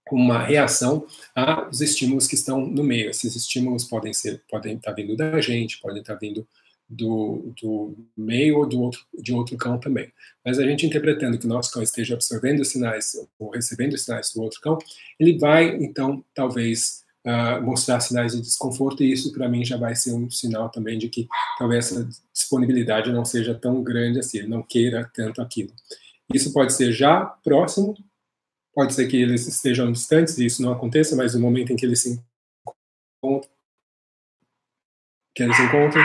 [0.05, 3.09] como uma reação aos estímulos que estão no meio.
[3.09, 6.45] Esses estímulos podem ser, podem estar vindo da gente, podem estar vindo
[6.89, 10.11] do, do meio ou do outro, de outro cão também.
[10.45, 14.41] Mas a gente interpretando que o nosso cão esteja absorvendo sinais ou recebendo sinais do
[14.41, 14.77] outro cão,
[15.19, 19.95] ele vai, então, talvez uh, mostrar sinais de desconforto, e isso para mim já vai
[19.95, 24.47] ser um sinal também de que talvez essa disponibilidade não seja tão grande assim, ele
[24.47, 25.73] não queira tanto aquilo.
[26.33, 27.95] Isso pode ser já próximo,
[28.73, 31.85] pode ser que eles estejam distantes e isso não aconteça, mas no momento em que
[31.85, 32.21] eles se
[33.23, 33.49] encontram,
[35.35, 36.01] que eles encontram,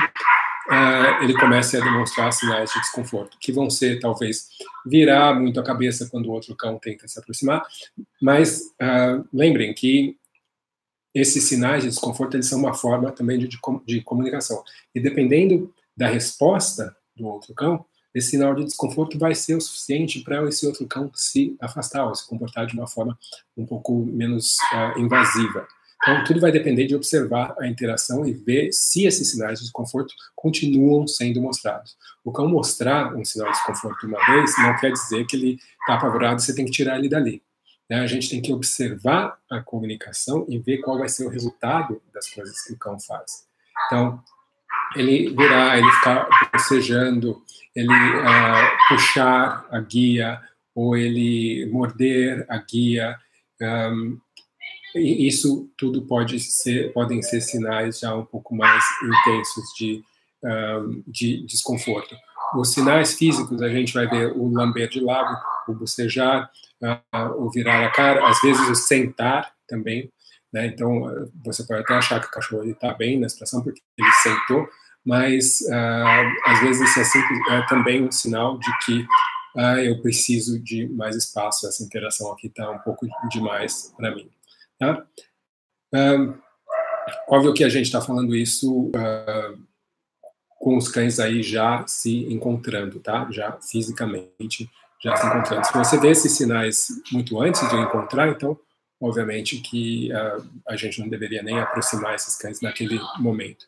[0.73, 4.49] uh, ele comece a demonstrar sinais de desconforto, que vão ser, talvez,
[4.87, 7.63] virar muito a cabeça quando o outro cão tenta se aproximar,
[8.21, 10.17] mas uh, lembrem que
[11.15, 14.65] esses sinais de desconforto, eles são uma forma também de, de, de comunicação.
[14.95, 20.21] E dependendo da resposta do outro cão, esse sinal de desconforto vai ser o suficiente
[20.21, 23.19] para esse outro cão se afastar ou se comportar de uma forma
[23.57, 25.67] um pouco menos uh, invasiva.
[26.03, 30.13] Então, tudo vai depender de observar a interação e ver se esses sinais de desconforto
[30.35, 31.97] continuam sendo mostrados.
[32.25, 35.95] O cão mostrar um sinal de desconforto uma vez não quer dizer que ele está
[35.95, 37.41] apavorado e você tem que tirar ele dali.
[37.89, 38.01] Né?
[38.01, 42.29] A gente tem que observar a comunicação e ver qual vai ser o resultado das
[42.31, 43.47] coisas que o cão faz.
[43.87, 44.21] Então,
[44.97, 47.41] ele virar, ele ficar bocejando,
[47.77, 50.41] ele uh, puxar a guia,
[50.75, 53.17] ou ele morder a guia,
[53.61, 54.19] um,
[54.95, 60.03] isso tudo pode ser, podem ser sinais já um pouco mais intensos de,
[60.45, 62.15] um, de desconforto.
[62.55, 66.51] Os sinais físicos, a gente vai ver o lamber de lábio, o bocejar,
[66.83, 70.11] uh, o virar a cara, às vezes o sentar também,
[70.53, 70.67] né?
[70.67, 74.69] Então, você pode até achar que o cachorro está bem na situação porque ele sentou,
[75.05, 79.01] mas uh, às vezes isso é, simples, é também um sinal de que
[79.57, 84.29] uh, eu preciso de mais espaço, essa interação aqui está um pouco demais para mim.
[85.93, 86.35] Um,
[87.29, 89.59] óbvio que a gente está falando isso uh,
[90.59, 93.29] com os cães aí já se encontrando, tá?
[93.31, 94.71] Já fisicamente
[95.03, 95.67] já se encontrando.
[95.67, 98.59] Se você vê esses sinais muito antes de encontrar, então,
[99.01, 103.67] obviamente que uh, a gente não deveria nem aproximar esses cães naquele momento.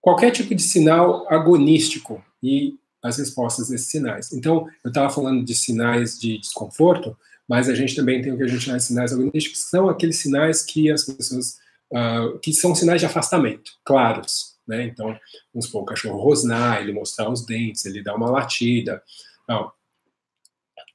[0.00, 4.32] Qualquer tipo de sinal agonístico e as respostas desses sinais.
[4.32, 7.16] Então, eu estava falando de sinais de desconforto,
[7.48, 9.88] mas a gente também tem o que a gente chama de sinais agonísticos, que são
[9.88, 11.58] aqueles sinais que as pessoas,
[11.92, 14.84] uh, que são sinais de afastamento, claros, né?
[14.84, 15.16] Então,
[15.54, 19.02] vamos supor, o cachorro rosnar, ele mostrar os dentes, ele dá uma latida.
[19.48, 19.70] Não.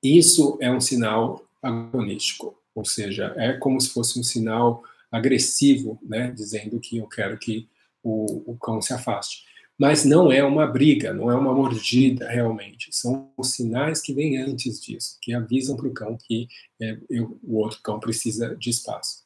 [0.04, 6.32] Isso é um sinal agonístico, ou seja, é como se fosse um sinal agressivo, né?
[6.32, 7.70] Dizendo que eu quero que
[8.04, 9.51] o, o cão se afaste
[9.82, 12.90] mas não é uma briga, não é uma mordida realmente.
[12.92, 16.48] São os sinais que vêm antes disso, que avisam para o cão que
[16.80, 19.24] é, eu, o outro cão precisa de espaço.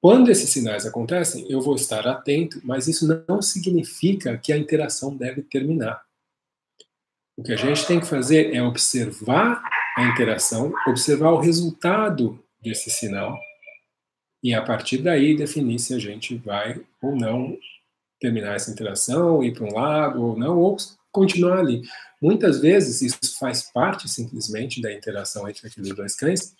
[0.00, 5.14] Quando esses sinais acontecem, eu vou estar atento, mas isso não significa que a interação
[5.14, 6.02] deve terminar.
[7.36, 9.62] O que a gente tem que fazer é observar
[9.98, 13.38] a interação, observar o resultado desse sinal
[14.42, 17.54] e a partir daí definir se a gente vai ou não
[18.24, 20.78] terminar essa interação, ir para um lado ou não, ou
[21.12, 21.82] continuar ali.
[22.22, 26.54] Muitas vezes isso faz parte simplesmente da interação entre aqueles dois cães,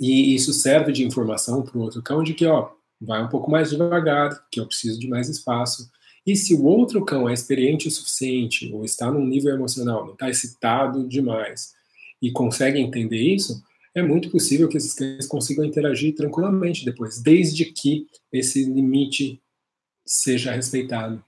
[0.00, 3.50] e isso serve de informação para o outro cão de que, ó, vai um pouco
[3.50, 5.90] mais devagar, que eu preciso de mais espaço.
[6.26, 10.14] E se o outro cão é experiente o suficiente, ou está num nível emocional, não
[10.14, 11.74] está excitado demais,
[12.22, 13.62] e consegue entender isso,
[13.94, 19.43] é muito possível que esses cães consigam interagir tranquilamente depois, desde que esse limite
[20.06, 21.22] seja respeitado.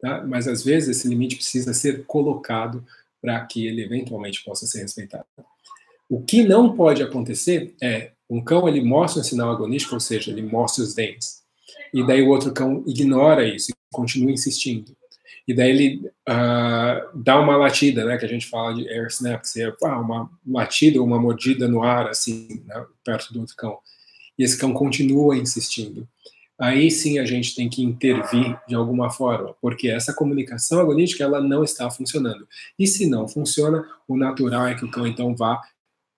[0.00, 0.22] Tá?
[0.26, 2.84] Mas às vezes esse limite precisa ser colocado
[3.20, 5.26] para que ele eventualmente possa ser respeitado.
[6.10, 10.30] O que não pode acontecer é um cão ele mostra um sinal agonístico, ou seja,
[10.30, 11.42] ele mostra os dentes,
[11.92, 14.96] e daí o outro cão ignora isso e continua insistindo.
[15.46, 19.42] E daí ele uh, dá uma latida, né, que a gente fala de air snap,
[19.42, 23.78] que é ah, uma latida uma mordida no ar, assim, né, perto do outro cão.
[24.38, 26.08] e esse cão continua insistindo.
[26.62, 31.40] Aí sim a gente tem que intervir de alguma forma, porque essa comunicação agonística ela
[31.40, 32.46] não está funcionando.
[32.78, 35.60] E se não funciona, o natural é que o cão então vá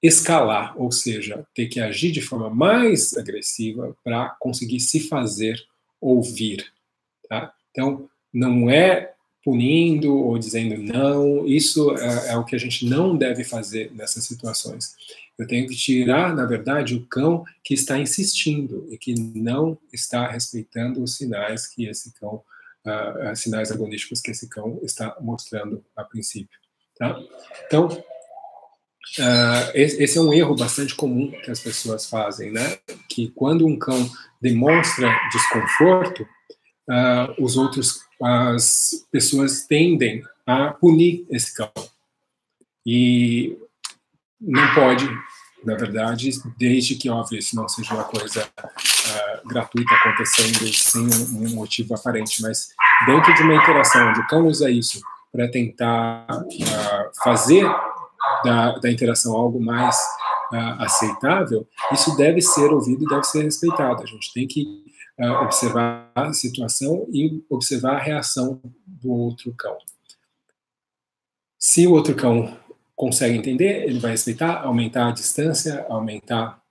[0.03, 5.59] escalar, ou seja, ter que agir de forma mais agressiva para conseguir se fazer
[5.99, 6.71] ouvir.
[7.27, 7.55] Tá?
[7.71, 9.14] Então, não é
[9.45, 14.25] punindo ou dizendo não, isso é, é, o que a gente não deve fazer nessas
[14.25, 14.95] situações.
[15.39, 20.27] Eu tenho que tirar, na verdade, o cão que está insistindo e que não está
[20.29, 22.43] respeitando os sinais que esse cão,
[22.87, 26.59] uh, sinais agonísticos que esse cão está mostrando a princípio.
[26.97, 27.19] Tá?
[27.67, 27.89] Então,
[29.19, 32.79] Uh, esse é um erro bastante comum que as pessoas fazem, né?
[33.09, 36.27] Que quando um cão demonstra desconforto,
[36.89, 41.71] uh, os outros, as pessoas tendem a punir esse cão.
[42.87, 43.57] E
[44.41, 45.09] não pode,
[45.65, 51.55] na verdade, desde que, óbvio, isso não seja uma coisa uh, gratuita acontecendo sem um,
[51.55, 52.69] motivo aparente, mas
[53.07, 55.01] dentro de uma interação onde o cão usa isso
[55.33, 56.27] para tentar
[57.23, 57.65] fazer
[58.45, 64.03] da, da interação algo mais uh, aceitável, isso deve ser ouvido e deve ser respeitado.
[64.03, 64.85] A gente tem que
[65.19, 69.77] uh, observar a situação e observar a reação do outro cão.
[71.59, 72.57] Se o outro cão
[72.95, 76.63] consegue entender, ele vai respeitar, aumentar a distância, aumentar,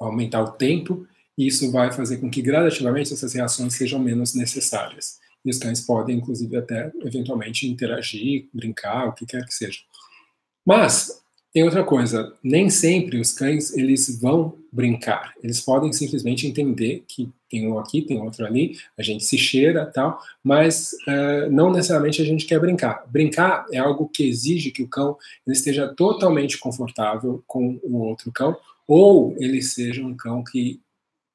[0.00, 1.06] aumentar o tempo,
[1.38, 5.18] e isso vai fazer com que gradativamente essas reações sejam menos necessárias.
[5.44, 9.80] E os cães podem, inclusive, até eventualmente interagir, brincar, o que quer que seja.
[10.64, 11.22] Mas
[11.56, 15.32] tem outra coisa, nem sempre os cães eles vão brincar.
[15.42, 19.86] Eles podem simplesmente entender que tem um aqui, tem outro ali, a gente se cheira,
[19.86, 23.06] tal, mas uh, não necessariamente a gente quer brincar.
[23.08, 25.16] Brincar é algo que exige que o cão
[25.46, 28.54] esteja totalmente confortável com o outro cão,
[28.86, 30.78] ou ele seja um cão que,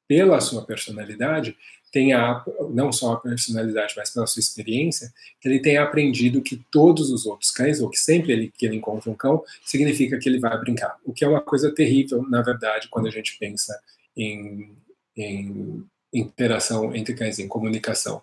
[0.08, 1.58] pela sua personalidade,
[1.92, 7.12] tenha, não só a personalidade, mas pela sua experiência, que ele tenha aprendido que todos
[7.12, 10.40] os outros cães, ou que sempre ele, que ele encontra um cão, significa que ele
[10.40, 10.98] vai brincar.
[11.04, 13.78] O que é uma coisa terrível, na verdade, quando a gente pensa
[14.16, 14.72] em,
[15.18, 18.22] em interação entre cães, em comunicação.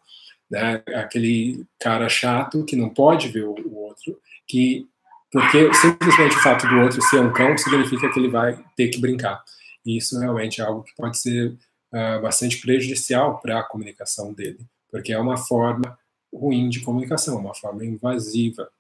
[0.51, 0.83] Né?
[0.95, 4.89] Aquele cara chato que não pode ver o, o outro, que
[5.31, 8.99] porque simplesmente o fato do outro ser um cão significa que ele vai ter que
[8.99, 9.43] brincar.
[9.85, 11.55] E isso realmente é algo que pode ser
[11.93, 15.99] uh, bastante prejudicial para a comunicação dele, porque é uma forma
[16.33, 18.71] ruim de comunicação, uma forma invasiva.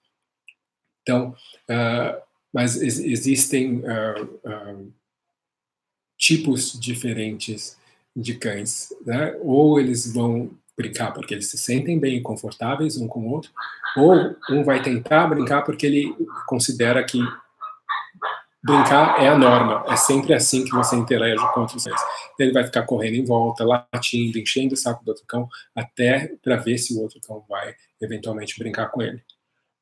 [1.02, 1.34] Então,
[1.70, 4.92] uh, mas ex existem uh,
[6.16, 7.78] tipos diferentes
[8.14, 9.36] de cães, né?
[9.40, 13.50] Ou eles vão brincar porque eles se sentem bem e confortáveis um com o outro,
[13.96, 16.14] ou um vai tentar brincar porque ele
[16.46, 17.18] considera que
[18.68, 22.00] brincar é a norma, é sempre assim que você interage com outros cães.
[22.38, 26.56] Ele vai ficar correndo em volta, latindo, enchendo o saco do outro cão, até para
[26.56, 29.22] ver se o outro cão vai eventualmente brincar com ele.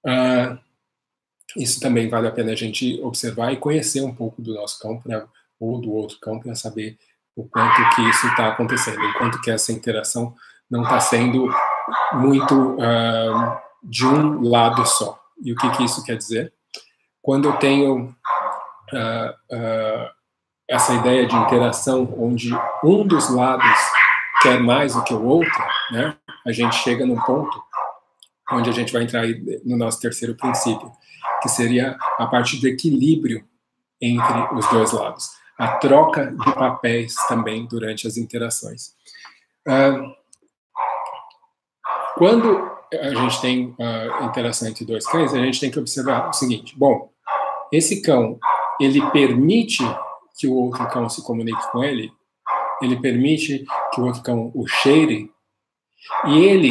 [0.04, 0.58] Uh,
[1.56, 4.98] isso também vale a pena a gente observar e conhecer um pouco do nosso cão
[4.98, 5.26] pra,
[5.58, 6.96] ou do outro cão para saber
[7.34, 10.34] o quanto que isso está acontecendo, o quanto que essa interação
[10.70, 11.48] não está sendo
[12.14, 15.20] muito uh, de um lado só.
[15.42, 16.52] E o que, que isso quer dizer?
[17.20, 18.14] Quando eu tenho
[18.92, 20.10] uh, uh,
[20.68, 22.50] essa ideia de interação onde
[22.82, 23.66] um dos lados
[24.42, 26.16] quer mais do que o outro, né?
[26.46, 27.62] A gente chega num ponto
[28.52, 29.24] onde a gente vai entrar
[29.64, 30.90] no nosso terceiro princípio,
[31.42, 33.44] que seria a parte do equilíbrio
[34.00, 38.94] entre os dois lados, a troca de papéis também durante as interações.
[39.66, 40.14] Uh,
[42.16, 46.32] quando a gente tem uh, interação entre dois cães, a gente tem que observar o
[46.32, 47.10] seguinte: bom,
[47.72, 48.38] esse cão
[48.80, 49.82] ele permite
[50.38, 52.12] que o outro cão se comunique com ele,
[52.82, 55.30] ele permite que o outro cão o cheire,
[56.28, 56.70] e ele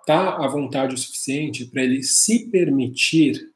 [0.00, 3.52] está à vontade o suficiente para ele se permitir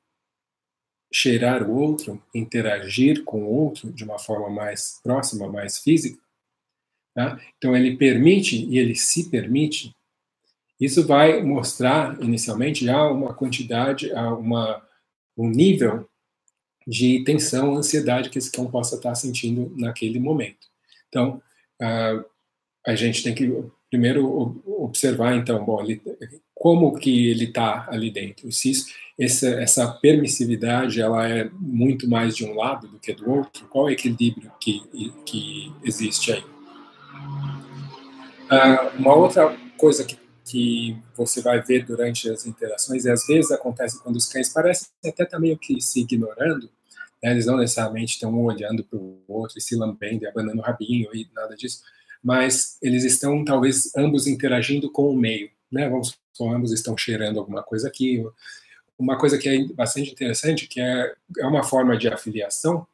[1.12, 6.20] cheirar o outro, interagir com o outro de uma forma mais próxima, mais física.
[7.14, 7.40] Tá?
[7.56, 9.94] Então ele permite e ele se permite.
[10.80, 14.82] Isso vai mostrar inicialmente já uma quantidade, uma,
[15.36, 16.08] um nível
[16.86, 20.68] de tensão, ansiedade que esse cão possa estar sentindo naquele momento.
[21.08, 21.42] Então,
[21.80, 22.24] uh,
[22.86, 26.00] a gente tem que primeiro observar, então, bom, ele,
[26.54, 28.50] como que ele está ali dentro.
[28.52, 28.86] Se isso,
[29.18, 33.88] essa, essa permissividade ela é muito mais de um lado do que do outro, qual
[33.88, 34.82] é o equilíbrio que,
[35.26, 36.44] que existe aí?
[38.50, 40.16] Uh, uma outra coisa que,
[40.50, 44.88] que você vai ver durante as interações, e às vezes acontece quando os cães parecem
[45.04, 46.68] até tá meio que se ignorando,
[47.22, 47.30] né?
[47.30, 51.08] eles não necessariamente estão olhando para o outro e se lambendo e abanando o rabinho
[51.14, 51.82] e nada disso,
[52.22, 55.88] mas eles estão talvez ambos interagindo com o meio, né?
[55.88, 58.22] Vamos supor, ambos estão cheirando alguma coisa aqui.
[58.98, 62.86] Uma coisa que é bastante interessante, que é, é uma forma de afiliação,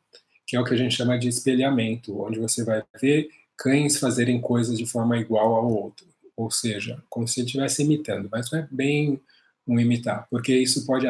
[0.47, 4.41] que é o que a gente chama de espelhamento, onde você vai ver cães fazerem
[4.41, 8.59] coisas de forma igual ao outro, ou seja, como se ele estivesse imitando, mas não
[8.59, 9.21] é bem
[9.67, 11.07] um imitar, porque isso pode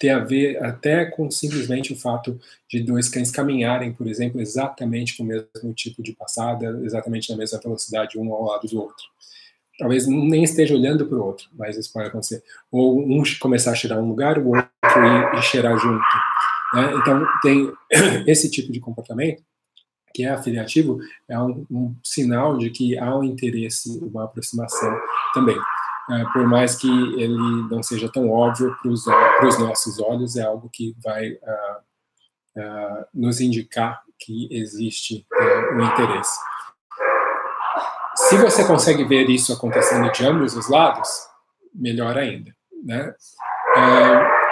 [0.00, 5.16] ter a ver até com simplesmente o fato de dois cães caminharem, por exemplo, exatamente
[5.16, 9.04] com o mesmo tipo de passada, exatamente na mesma velocidade, um ao lado do outro.
[9.78, 12.42] Talvez nem esteja olhando para o outro, mas isso pode acontecer.
[12.70, 16.04] Ou um começar a cheirar um lugar, o outro ir, ir cheirar junto.
[16.72, 16.94] Né?
[16.96, 17.72] Então, tem
[18.26, 19.42] esse tipo de comportamento
[20.14, 24.96] que é afiliativo, é um, um sinal de que há um interesse, uma aproximação
[25.34, 25.58] também.
[26.10, 27.36] É, por mais que ele
[27.68, 33.40] não seja tão óbvio para os nossos olhos, é algo que vai uh, uh, nos
[33.40, 36.38] indicar que existe uh, um interesse.
[38.14, 41.08] Se você consegue ver isso acontecendo de ambos os lados,
[41.74, 42.54] melhor ainda.
[42.84, 43.14] Né?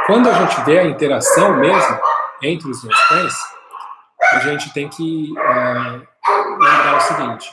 [0.06, 2.00] quando a gente vê a interação mesmo
[2.42, 3.34] entre os dois cães,
[4.32, 7.50] a gente tem que lembrar o seguinte,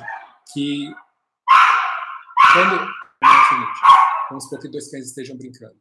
[0.54, 0.94] que
[2.54, 3.80] quando é o seguinte:
[4.30, 5.78] vamos supor que dois cães estejam brincando.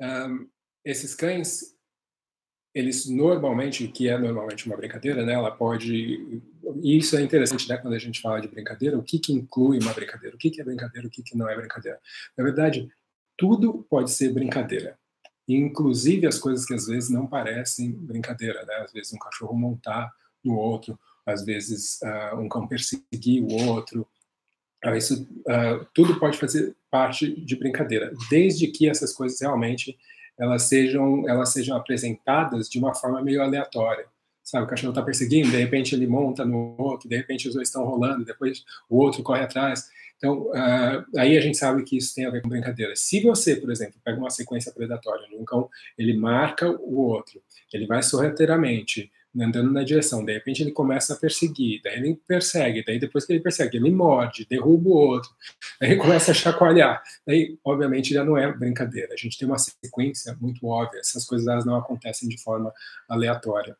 [0.00, 0.48] Um,
[0.84, 1.74] esses cães,
[2.74, 5.32] eles normalmente, que é normalmente uma brincadeira, né?
[5.32, 6.42] Ela pode.
[6.82, 7.78] E isso é interessante, né?
[7.78, 10.36] Quando a gente fala de brincadeira, o que, que inclui uma brincadeira?
[10.36, 11.06] O que, que é brincadeira?
[11.06, 11.98] O que, que não é brincadeira?
[12.36, 12.90] Na verdade,
[13.38, 14.98] tudo pode ser brincadeira.
[15.48, 18.74] Inclusive as coisas que às vezes não parecem brincadeira, né?
[18.76, 20.10] Às vezes um cachorro montar
[20.42, 24.06] no outro, às vezes uh, um cão perseguir o outro,
[24.84, 29.98] ah, isso uh, tudo pode fazer parte de brincadeira, desde que essas coisas realmente
[30.38, 34.06] elas sejam elas sejam apresentadas de uma forma meio aleatória.
[34.42, 37.68] Sabe, o cachorro está perseguindo, de repente ele monta no outro, de repente os dois
[37.68, 39.88] estão rolando, depois o outro corre atrás.
[40.24, 42.96] Então, uh, aí a gente sabe que isso tem a ver com brincadeira.
[42.96, 45.68] Se você, por exemplo, pega uma sequência predatória de um cão,
[45.98, 51.16] ele marca o outro, ele vai sorrateiramente andando na direção, de repente ele começa a
[51.16, 55.30] perseguir, daí ele persegue, daí depois que ele persegue, ele morde, derruba o outro,
[55.78, 59.58] daí ele começa a chacoalhar, daí obviamente já não é brincadeira, a gente tem uma
[59.58, 62.72] sequência muito óbvia, essas coisas elas não acontecem de forma
[63.08, 63.76] aleatória.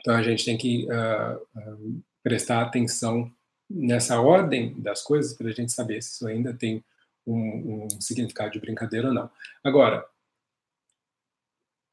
[0.00, 3.30] Então a gente tem que uh, uh, prestar atenção
[3.68, 6.84] nessa ordem das coisas para a gente saber se isso ainda tem
[7.26, 9.30] um, um significado de brincadeira ou não.
[9.62, 10.06] Agora,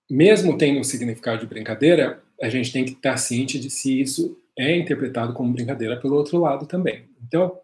[0.10, 4.38] mesmo tendo um significado de brincadeira, a gente tem que estar ciente de se isso
[4.58, 7.10] é interpretado como brincadeira pelo outro lado também.
[7.26, 7.58] Então,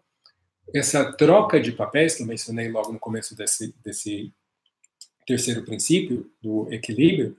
[0.74, 4.32] essa troca de papéis que eu mencionei logo no começo desse, desse
[5.26, 7.36] terceiro princípio, do equilíbrio,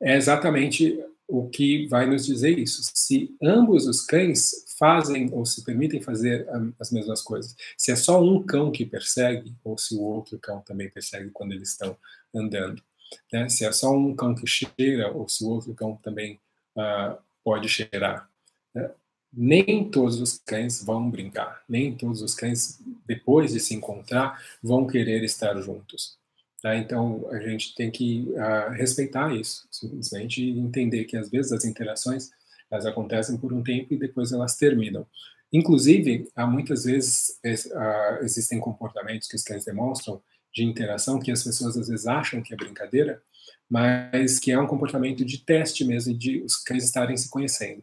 [0.00, 0.98] é exatamente
[1.28, 2.80] o que vai nos dizer isso.
[2.94, 6.48] Se ambos os cães fazem ou se permitem fazer
[6.80, 10.60] as mesmas coisas, se é só um cão que persegue, ou se o outro cão
[10.62, 11.96] também persegue quando eles estão
[12.34, 12.82] andando,
[13.30, 13.48] né?
[13.48, 16.40] se é só um cão que cheira, ou se o outro cão também
[16.74, 18.28] uh, pode cheirar.
[18.74, 18.90] Né?
[19.30, 24.86] Nem todos os cães vão brincar, nem todos os cães, depois de se encontrar, vão
[24.86, 26.17] querer estar juntos.
[26.62, 26.76] Tá?
[26.76, 32.30] Então, a gente tem que uh, respeitar isso, simplesmente entender que, às vezes, as interações
[32.70, 35.06] elas acontecem por um tempo e depois elas terminam.
[35.52, 40.20] Inclusive, há muitas vezes uh, existem comportamentos que os cães demonstram
[40.52, 43.22] de interação que as pessoas às vezes acham que é brincadeira,
[43.70, 47.82] mas que é um comportamento de teste mesmo, de os cães estarem se conhecendo.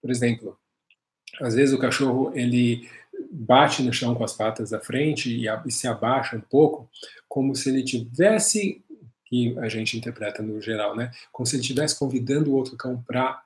[0.00, 0.58] Por exemplo,
[1.40, 2.88] às vezes o cachorro ele
[3.30, 6.88] bate no chão com as patas da frente e, e se abaixa um pouco,
[7.28, 8.82] como se ele tivesse,
[9.24, 13.02] que a gente interpreta no geral, né, como se ele estivesse convidando o outro cão
[13.02, 13.42] para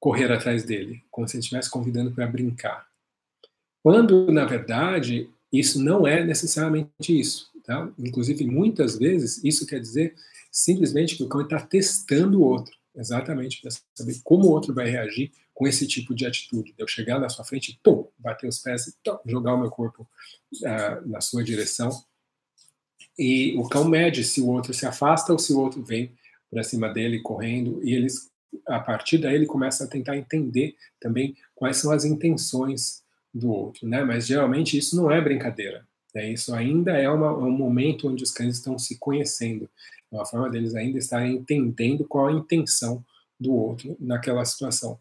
[0.00, 2.86] correr atrás dele, como se ele estivesse convidando para brincar.
[3.82, 7.50] Quando, na verdade, isso não é necessariamente isso.
[7.64, 7.90] Tá?
[7.98, 10.14] Inclusive, muitas vezes, isso quer dizer
[10.50, 14.88] simplesmente que o cão está testando o outro, exatamente para saber como o outro vai
[14.88, 16.74] reagir com esse tipo de atitude.
[16.78, 18.94] Eu chegar na sua frente, pum, bater os pés e
[19.26, 20.08] jogar o meu corpo
[20.62, 21.90] uh, na sua direção.
[23.18, 26.12] E o cão mede se o outro se afasta ou se o outro vem
[26.50, 27.80] para cima dele correndo.
[27.82, 28.30] E eles,
[28.66, 33.02] a partir daí, ele começa a tentar entender também quais são as intenções
[33.34, 34.02] do outro, né?
[34.04, 35.86] Mas geralmente isso não é brincadeira.
[36.14, 36.32] Né?
[36.32, 39.68] Isso ainda é uma, um momento onde os cães estão se conhecendo.
[40.10, 43.04] É uma forma deles ainda estarem entendendo qual a intenção
[43.38, 44.98] do outro naquela situação.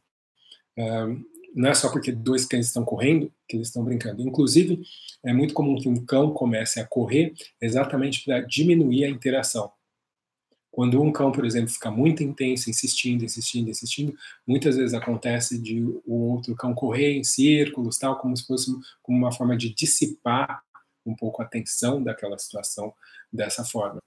[0.77, 1.23] Um,
[1.57, 4.21] não é só porque dois cães estão correndo que eles estão brincando.
[4.21, 4.79] Inclusive,
[5.25, 9.71] é muito comum que um cão comece a correr exatamente para diminuir a interação.
[10.69, 15.81] Quando um cão, por exemplo, fica muito intenso, insistindo, insistindo, insistindo, muitas vezes acontece de
[16.05, 20.61] o outro cão correr em círculos, tal, como se fosse como uma forma de dissipar
[21.03, 22.93] um pouco a tensão daquela situação
[23.33, 23.97] dessa forma.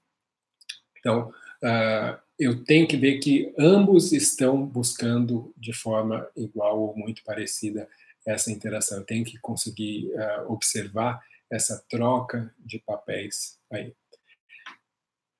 [1.01, 1.31] Então,
[1.65, 7.87] uh, eu tenho que ver que ambos estão buscando de forma igual ou muito parecida
[8.27, 8.99] essa interação.
[8.99, 11.21] Eu tenho que conseguir uh, observar
[11.51, 13.93] essa troca de papéis aí.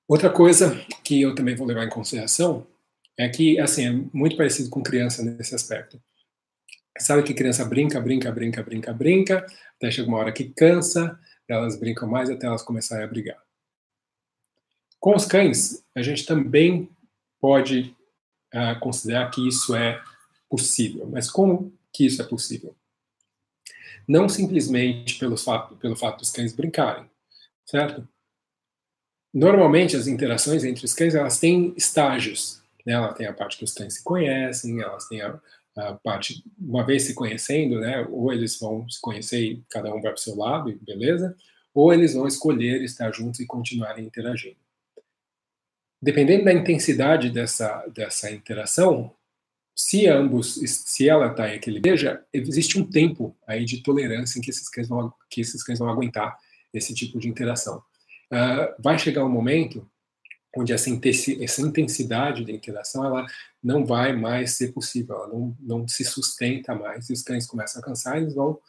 [0.07, 2.67] Outra coisa que eu também vou levar em consideração
[3.17, 5.99] é que, assim, é muito parecido com criança nesse aspecto.
[6.99, 9.45] Sabe que criança brinca, brinca, brinca, brinca, brinca,
[9.75, 13.41] até chega uma hora que cansa, elas brincam mais até elas começarem a brigar.
[15.01, 16.87] Com os cães, a gente também
[17.39, 17.95] pode
[18.53, 19.99] uh, considerar que isso é
[20.47, 21.09] possível.
[21.11, 22.75] Mas como que isso é possível?
[24.07, 27.09] Não simplesmente pelo fato, pelo fato dos cães brincarem,
[27.65, 28.07] certo?
[29.33, 32.61] Normalmente as interações entre os cães elas têm estágios.
[32.85, 32.93] Né?
[32.93, 35.41] Ela tem a parte que os cães se conhecem, elas têm a,
[35.77, 38.05] a parte uma vez se conhecendo, né?
[38.07, 41.35] Ou eles vão se conhecer e cada um vai para o seu lado, beleza?
[41.73, 44.60] Ou eles vão escolher estar juntos e continuarem interagindo.
[46.01, 49.13] Dependendo da intensidade dessa dessa interação,
[49.75, 54.49] se ambos, se ela está em veja, existe um tempo aí de tolerância em que
[54.49, 56.37] esses cães vão, que esses cães vão aguentar
[56.73, 57.83] esse tipo de interação.
[58.31, 59.89] Uh, vai chegar um momento
[60.55, 63.25] onde essa intensidade da interação ela
[63.63, 67.81] não vai mais ser possível, ela não, não se sustenta mais, e os cães começam
[67.81, 68.59] a cansar, eles vão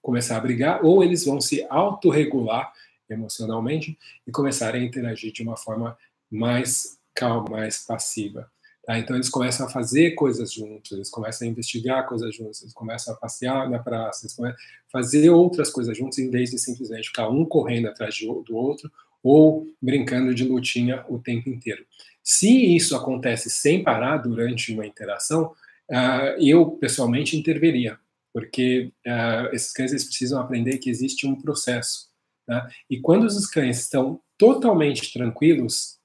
[0.00, 2.72] começar a brigar, ou eles vão se autorregular
[3.08, 3.96] emocionalmente
[4.26, 5.96] e começarem a interagir de uma forma
[6.32, 8.50] mais calma, mais passiva.
[8.84, 8.98] Tá?
[8.98, 13.14] Então eles começam a fazer coisas juntos, eles começam a investigar coisas juntos, eles começam
[13.14, 17.08] a passear na praça, eles começam a fazer outras coisas juntos em vez de simplesmente
[17.08, 18.90] ficar um correndo atrás do outro
[19.22, 21.84] ou brincando de lutinha o tempo inteiro.
[22.24, 25.52] Se isso acontece sem parar durante uma interação,
[25.90, 27.98] uh, eu pessoalmente interveria,
[28.32, 32.08] porque uh, esses cães eles precisam aprender que existe um processo.
[32.48, 32.68] Né?
[32.90, 35.98] E quando os cães estão totalmente tranquilos,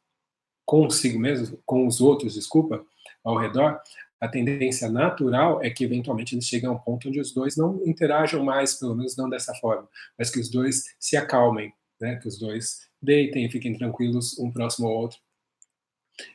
[0.68, 2.86] consigo mesmo, com os outros, desculpa,
[3.24, 3.80] ao redor,
[4.20, 7.82] a tendência natural é que eventualmente eles cheguem a um ponto onde os dois não
[7.86, 9.88] interajam mais, pelo menos não dessa forma,
[10.18, 12.18] mas que os dois se acalmem, né?
[12.18, 15.20] que os dois deitem e fiquem tranquilos um próximo ao outro.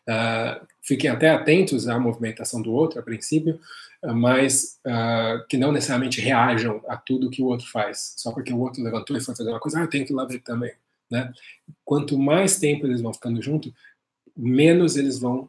[0.08, 3.60] Uh, fiquem até atentos à movimentação do outro, a princípio,
[4.14, 8.14] mas uh, que não necessariamente reajam a tudo que o outro faz.
[8.16, 10.16] Só porque o outro levantou e foi fazer uma coisa, ah, eu tenho que ir
[10.16, 10.72] lá ver também.
[11.12, 11.30] Né?
[11.84, 13.70] Quanto mais tempo eles vão ficando juntos,
[14.36, 15.48] menos eles vão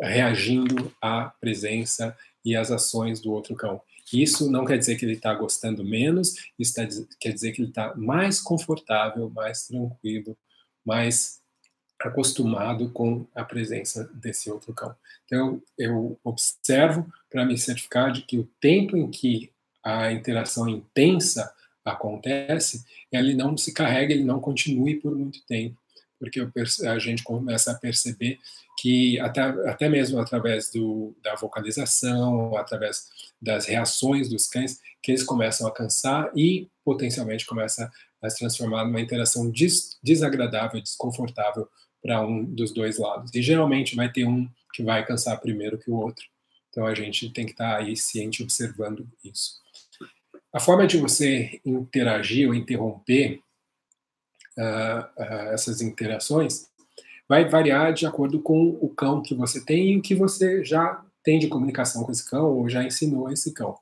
[0.00, 3.80] reagindo à presença e às ações do outro cão.
[4.12, 6.82] Isso não quer dizer que ele está gostando menos, isso tá,
[7.20, 10.36] quer dizer que ele está mais confortável, mais tranquilo,
[10.84, 11.40] mais
[12.00, 14.94] acostumado com a presença desse outro cão.
[15.24, 19.50] Então, eu observo para me certificar de que o tempo em que
[19.82, 21.52] a interação intensa
[21.84, 25.81] acontece, ele não se carrega, ele não continue por muito tempo
[26.22, 26.40] porque
[26.86, 28.38] a gente começa a perceber
[28.78, 33.08] que até, até mesmo através do, da vocalização, através
[33.40, 37.90] das reações dos cães, que eles começam a cansar e potencialmente começa
[38.22, 41.68] a se transformar numa interação des, desagradável, desconfortável
[42.00, 43.34] para um dos dois lados.
[43.34, 46.24] E geralmente vai ter um que vai cansar primeiro que o outro.
[46.70, 49.60] Então a gente tem que estar aí ciente observando isso.
[50.54, 53.40] A forma de você interagir ou interromper
[55.52, 56.66] essas interações
[57.28, 61.02] vai variar de acordo com o cão que você tem e o que você já
[61.22, 63.76] tem de comunicação com esse cão ou já ensinou esse cão.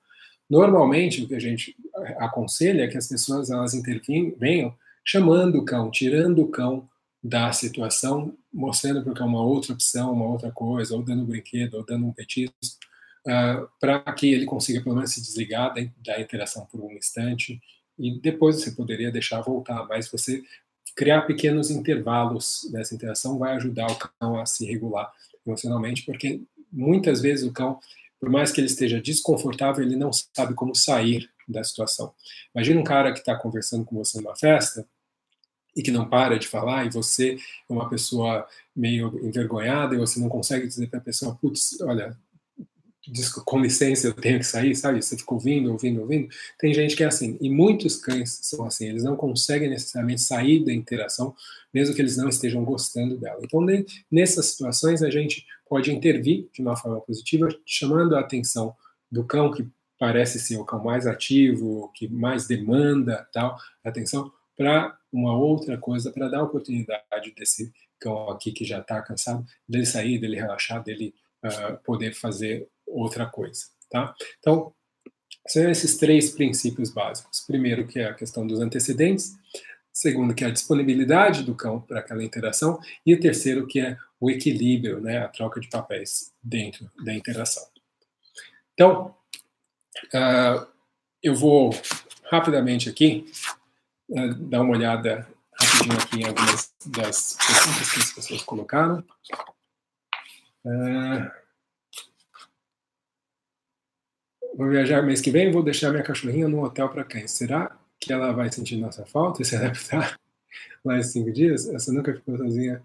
[0.49, 1.77] Normalmente, o que a gente
[2.19, 6.89] aconselha é que as pessoas elas intervenham chamando o cão, tirando o cão
[7.23, 11.27] da situação, mostrando para o cão uma outra opção, uma outra coisa, ou dando um
[11.27, 12.55] brinquedo, ou dando um petisco,
[13.27, 17.61] uh, para que ele consiga pelo menos se desligar da, da interação por um instante
[18.01, 20.43] e depois você poderia deixar voltar, mas você
[20.97, 25.13] criar pequenos intervalos dessa interação vai ajudar o cão a se regular
[25.47, 26.43] emocionalmente, porque
[26.73, 27.79] muitas vezes o cão,
[28.19, 32.13] por mais que ele esteja desconfortável, ele não sabe como sair da situação.
[32.55, 34.87] Imagina um cara que está conversando com você numa festa
[35.77, 37.37] e que não para de falar, e você
[37.69, 42.17] é uma pessoa meio envergonhada e você não consegue dizer para a pessoa, putz, olha,
[43.45, 45.03] com licença, eu tenho que sair, sabe?
[45.03, 46.29] Você fica ouvindo, ouvindo, ouvindo.
[46.59, 50.65] Tem gente que é assim, e muitos cães são assim, eles não conseguem necessariamente sair
[50.65, 51.35] da interação,
[51.73, 53.41] mesmo que eles não estejam gostando dela.
[53.43, 53.65] Então,
[54.11, 58.75] nessas situações, a gente pode intervir de uma forma positiva, chamando a atenção
[59.11, 59.67] do cão que
[59.99, 66.11] parece ser o cão mais ativo, que mais demanda tal atenção, para uma outra coisa,
[66.11, 71.15] para dar oportunidade desse cão aqui que já está cansado, dele sair, dele relaxar, dele
[71.45, 74.15] uh, poder fazer outra coisa, tá?
[74.39, 74.73] Então,
[75.47, 77.41] são esses três princípios básicos.
[77.41, 79.33] Primeiro, que é a questão dos antecedentes.
[79.93, 82.79] Segundo, que é a disponibilidade do cão para aquela interação.
[83.05, 87.67] E o terceiro, que é o equilíbrio, né, a troca de papéis dentro da interação.
[88.75, 89.15] Então,
[90.15, 90.67] uh,
[91.23, 91.71] eu vou
[92.31, 93.27] rapidamente aqui
[94.11, 95.27] uh, dar uma olhada
[95.61, 99.05] rapidinho aqui em algumas das perguntas que as pessoas colocaram.
[100.65, 101.40] Uh,
[104.61, 107.31] vou viajar mês que vem, vou deixar minha cachorrinha no hotel para cães.
[107.31, 110.21] Será que ela vai sentir nossa falta e se adaptar
[110.85, 111.67] lá em cinco dias?
[111.71, 112.83] Essa nunca ficou sozinha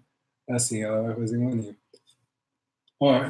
[0.50, 1.76] assim, ela vai fazer um aninho.
[2.98, 3.30] Ó,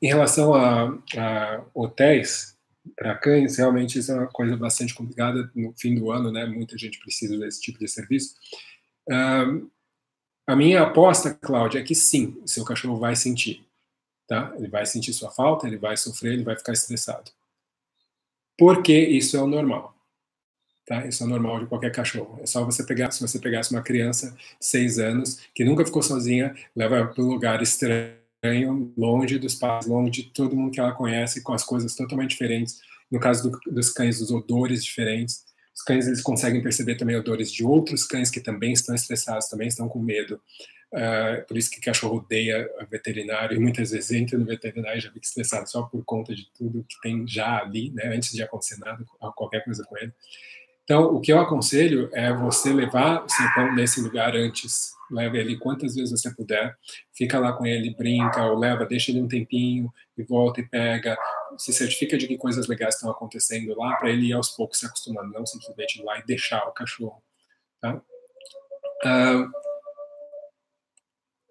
[0.00, 0.88] em relação a,
[1.18, 2.56] a hotéis
[2.96, 6.46] para cães, realmente isso é uma coisa bastante complicada no fim do ano, né?
[6.46, 8.36] Muita gente precisa desse tipo de serviço.
[9.06, 9.68] Um,
[10.46, 13.66] a minha aposta, Cláudia, é que sim, seu cachorro vai sentir,
[14.26, 14.50] tá?
[14.56, 17.30] Ele vai sentir sua falta, ele vai sofrer, ele vai ficar estressado.
[18.60, 19.96] Porque isso é o normal.
[20.86, 21.06] Tá?
[21.06, 22.38] Isso é normal de qualquer cachorro.
[22.42, 26.02] É só você pegar, se você pegasse uma criança de seis anos que nunca ficou
[26.02, 30.92] sozinha, leva para um lugar estranho, longe dos pais, longe de todo mundo que ela
[30.92, 32.82] conhece, com as coisas totalmente diferentes.
[33.10, 35.42] No caso do, dos cães, os odores diferentes.
[35.74, 39.68] Os cães eles conseguem perceber também odores de outros cães que também estão estressados, também
[39.68, 40.38] estão com medo.
[40.92, 45.24] Uh, por isso que cachorro odeia veterinário e muitas vezes entra no veterinário já fica
[45.24, 49.04] estressado só por conta de tudo que tem já ali, né, antes de acontecer nada,
[49.36, 50.12] qualquer coisa com ele.
[50.90, 54.90] Então, o que eu aconselho é você levar o seu cão nesse lugar antes.
[55.08, 56.76] Leve ele quantas vezes você puder,
[57.12, 61.16] fica lá com ele, brinca, ou leva, deixa ele um tempinho e volta e pega.
[61.56, 64.86] Se certifica de que coisas legais estão acontecendo lá, para ele ir aos poucos se
[64.86, 67.22] acostumando, não simplesmente ir lá e deixar o cachorro.
[67.80, 67.94] Tá?
[69.04, 69.48] Uh,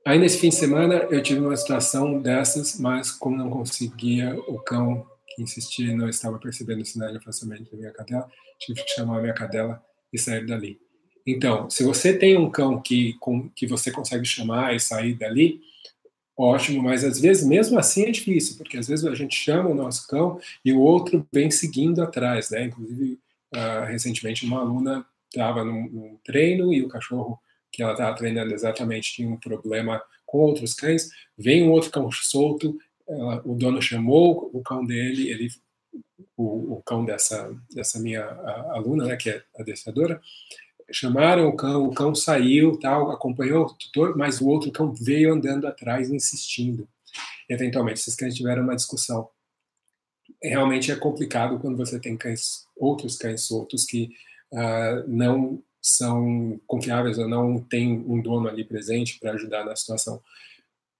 [0.10, 4.57] Aí nesse fim de semana eu tive uma situação dessas, mas como não conseguia, o
[4.57, 8.89] cão que insistia não estava percebendo o sinal de afastamento da minha cadela, tive que
[8.89, 9.80] chamar a minha cadela
[10.12, 10.80] e sair dali.
[11.28, 15.62] Então, se você tem um cão que, com, que você consegue chamar e sair dali,
[16.36, 19.76] ótimo, mas às vezes mesmo assim é difícil, porque às vezes a gente chama o
[19.76, 22.64] nosso cão e o outro vem seguindo atrás, né?
[22.64, 23.20] Inclusive,
[23.53, 27.39] uh, recentemente uma aluna estava num, num treino e o cachorro
[27.72, 32.11] que ela estava treinando exatamente tinha um problema com outros cães, vem um outro cão
[32.11, 35.49] solto, ela, o dono chamou o cão dele, ele,
[36.38, 38.24] o, o cão dessa, dessa minha
[38.72, 40.22] aluna, né, que é adestradora,
[40.91, 45.34] chamaram o cão, o cão saiu, tal, acompanhou o tutor, mas o outro cão veio
[45.34, 46.88] andando atrás, insistindo.
[47.47, 49.30] Eventualmente, esses cães tiveram uma discussão.
[50.41, 54.09] Realmente é complicado quando você tem cães, outros cães soltos que
[54.51, 60.22] uh, não são confiáveis ou não tem um dono ali presente para ajudar na situação.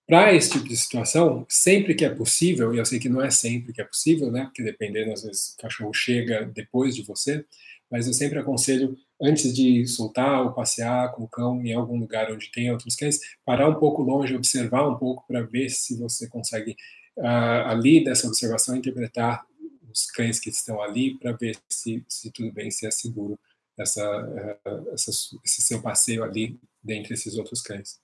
[0.08, 3.30] Para esse tipo de situação, sempre que é possível, e eu sei que não é
[3.30, 4.46] sempre que é possível, né?
[4.46, 7.46] Porque dependendo, às vezes o cachorro chega depois de você,
[7.92, 12.32] mas eu sempre aconselho, antes de soltar ou passear com o cão em algum lugar
[12.32, 16.28] onde tem outros cães, parar um pouco longe, observar um pouco para ver se você
[16.28, 16.76] consegue,
[17.18, 19.46] uh, ali dessa observação, interpretar
[19.92, 23.38] os cães que estão ali para ver se, se tudo bem, se é seguro
[23.80, 25.12] essa, eh, essa,
[25.44, 28.00] esse seu passeio ali dentre esses outros cães.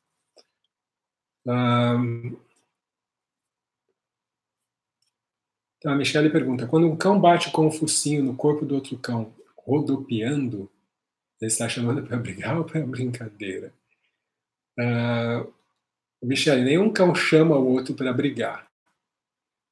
[1.45, 2.37] Um,
[5.77, 8.97] então, a Michelle pergunta: quando um cão bate com o focinho no corpo do outro
[8.97, 10.71] cão, rodopiando,
[11.41, 13.73] ele está chamando para brigar ou para brincadeira?
[14.79, 15.53] Uh,
[16.23, 18.67] Michelle, nenhum cão chama o outro para brigar.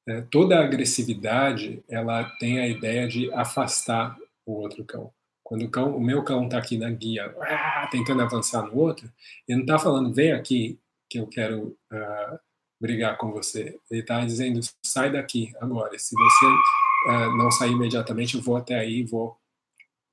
[0.06, 5.10] É, toda agressividade ela tem a ideia de afastar o outro cão.
[5.44, 9.12] Quando o, cão, o meu cão está aqui na guia, ah, tentando avançar no outro,
[9.46, 12.38] ele não está falando, vem aqui que eu quero uh,
[12.80, 13.78] brigar com você.
[13.90, 15.98] Ele está dizendo, sai daqui agora.
[15.98, 19.36] Se você uh, não sair imediatamente, eu vou até aí e vou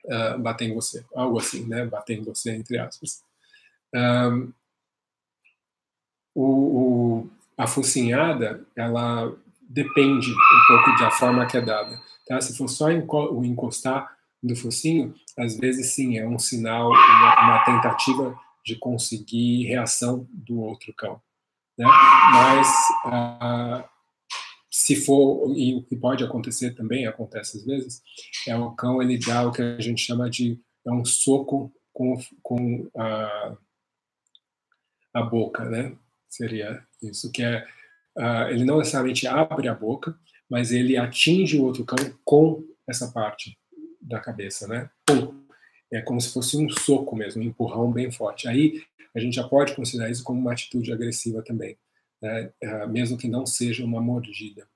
[0.05, 1.05] uh, bater em você.
[1.15, 1.85] Algo assim, né?
[1.85, 3.23] Bater em você, entre aspas.
[3.95, 4.51] Um,
[6.35, 11.99] o, o, a focinhada, ela depende um pouco da forma que é dada.
[12.27, 12.39] Tá?
[12.41, 17.63] Se for só o encostar, do focinho, às vezes sim, é um sinal, uma, uma
[17.63, 21.21] tentativa de conseguir reação do outro cão.
[21.77, 21.85] Né?
[21.85, 22.67] Mas
[23.05, 23.89] ah,
[24.69, 28.01] se for, e o que pode acontecer também, acontece às vezes,
[28.47, 32.17] é o cão ele dá o que a gente chama de é um soco com,
[32.41, 33.57] com a,
[35.13, 35.95] a boca, né?
[36.27, 37.63] Seria isso, que é,
[38.17, 40.17] uh, ele não necessariamente abre a boca,
[40.49, 43.60] mas ele atinge o outro cão com essa parte
[44.01, 44.89] da cabeça, né?
[45.91, 48.47] É como se fosse um soco mesmo, um empurrão bem forte.
[48.47, 48.81] Aí
[49.13, 51.77] a gente já pode considerar isso como uma atitude agressiva também,
[52.21, 52.51] né?
[52.61, 54.67] É, mesmo que não seja uma mordida.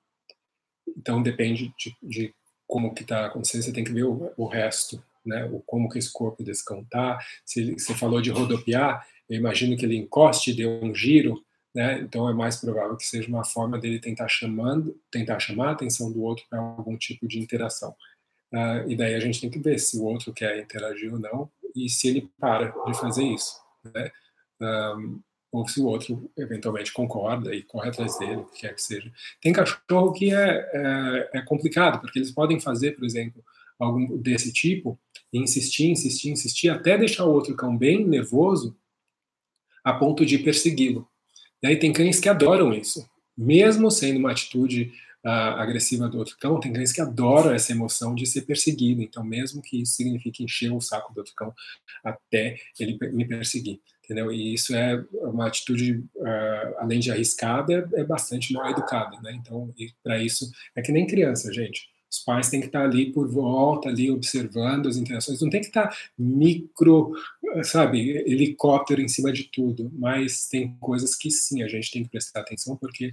[0.96, 2.34] Então depende de, de
[2.66, 5.44] como que está acontecendo, você tem que ver o, o, resto, né?
[5.46, 7.18] O como que esse corpo cão tá.
[7.44, 11.42] Se você falou de rodopiar, eu imagino que ele encoste, deu um giro,
[11.74, 12.00] né?
[12.00, 16.12] Então é mais provável que seja uma forma dele tentar chamando, tentar chamar a atenção
[16.12, 17.94] do outro para algum tipo de interação.
[18.52, 21.50] Uh, e daí a gente tem que ver se o outro quer interagir ou não
[21.74, 23.60] e se ele para de fazer isso,
[23.94, 24.10] né?
[24.60, 25.20] Um,
[25.52, 29.10] ou se o outro eventualmente concorda e corre atrás dele, o que quer que seja.
[29.40, 33.42] Tem cachorro que é, é, é complicado, porque eles podem fazer, por exemplo,
[33.78, 34.98] algum desse tipo,
[35.32, 38.76] e insistir, insistir, insistir, até deixar o outro cão bem nervoso,
[39.84, 41.08] a ponto de persegui-lo.
[41.62, 44.92] E aí tem cães que adoram isso, mesmo sendo uma atitude
[45.30, 49.02] agressiva do outro cão, tem cães que adoram essa emoção de ser perseguido.
[49.02, 51.52] Então, mesmo que isso signifique encher o saco do outro cão
[52.04, 54.32] até ele me perseguir entendeu?
[54.32, 59.32] E isso é uma atitude, uh, além de arriscada, é bastante mal educada, né?
[59.34, 61.88] Então, para isso, é que nem criança, gente.
[62.10, 65.40] Os pais têm que estar ali por volta, ali observando as interações.
[65.42, 67.12] Não tem que estar micro,
[67.64, 69.90] sabe, helicóptero em cima de tudo.
[69.92, 73.12] Mas tem coisas que sim, a gente tem que prestar atenção porque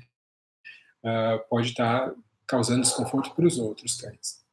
[1.03, 2.13] uh, pode estar
[2.47, 4.43] causando desconforto para os outros cães.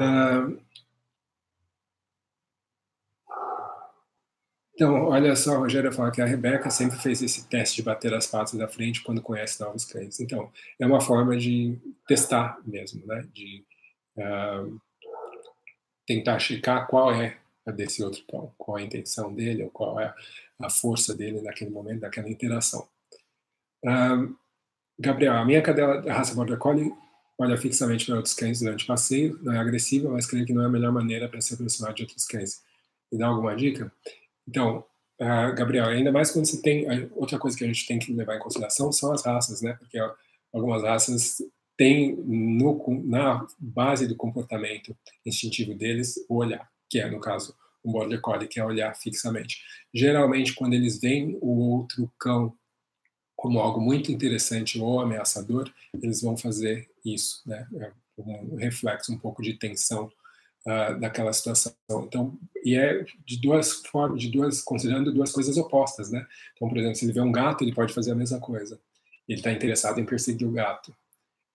[0.00, 0.66] Uh,
[4.76, 8.12] Então, olha só, a Rogéria fala que a Rebeca sempre fez esse teste de bater
[8.12, 10.20] as patas da frente quando conhece novos cães.
[10.20, 13.26] Então, é uma forma de testar mesmo, né?
[13.32, 13.64] De
[14.18, 14.78] uh,
[16.06, 19.98] tentar checar qual é a desse outro cão, qual é a intenção dele, ou qual
[19.98, 20.14] é
[20.60, 22.86] a força dele naquele momento, daquela interação.
[23.82, 24.36] Uh,
[24.98, 26.92] Gabriel, a minha cadela da raça Border Collie
[27.38, 30.62] olha fixamente para outros cães durante o passeio, não é agressiva, mas creio que não
[30.62, 32.62] é a melhor maneira para se aproximar de outros cães.
[33.12, 33.92] Me dá alguma dica?
[34.48, 34.84] Então,
[35.20, 36.86] uh, Gabriel, ainda mais quando você tem.
[37.14, 39.74] Outra coisa que a gente tem que levar em consideração são as raças, né?
[39.74, 39.98] Porque
[40.52, 41.36] algumas raças
[41.76, 47.92] têm no, na base do comportamento instintivo deles o olhar, que é, no caso, um
[47.92, 49.60] border collie, que é olhar fixamente.
[49.92, 52.56] Geralmente, quando eles veem o outro cão
[53.36, 55.70] como algo muito interessante ou ameaçador,
[56.02, 57.68] eles vão fazer isso, né?
[57.76, 60.10] É um reflexo um pouco de tensão
[60.66, 61.74] uh, daquela situação.
[61.90, 66.26] Então, e é de duas formas, de duas, considerando duas coisas opostas, né?
[66.54, 68.80] Então, por exemplo, se ele vê um gato, ele pode fazer a mesma coisa.
[69.28, 70.96] Ele está interessado em perseguir o gato.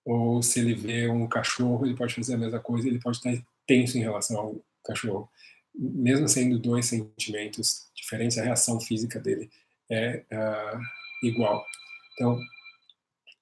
[0.05, 2.87] Ou se ele vê um cachorro, ele pode fazer a mesma coisa.
[2.87, 3.33] Ele pode estar
[3.65, 5.29] tenso em relação ao cachorro,
[5.73, 9.49] mesmo sendo dois sentimentos diferentes, a reação física dele
[9.89, 10.79] é uh,
[11.23, 11.65] igual.
[12.13, 12.39] Então,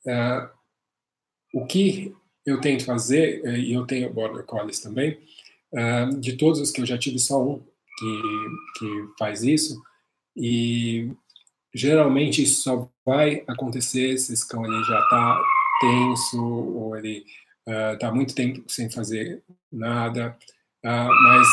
[0.08, 0.50] uh,
[1.54, 2.16] o que
[2.46, 5.18] eu tento fazer, e eu tenho border collies também,
[5.72, 8.22] Uh, de todos os que eu já tive, só um que,
[8.80, 9.80] que faz isso.
[10.36, 11.12] E
[11.74, 15.44] geralmente isso só vai acontecer se esse cão ele já está
[15.80, 17.24] tenso ou ele
[17.68, 20.38] está uh, muito tempo sem fazer nada.
[20.84, 21.48] Mas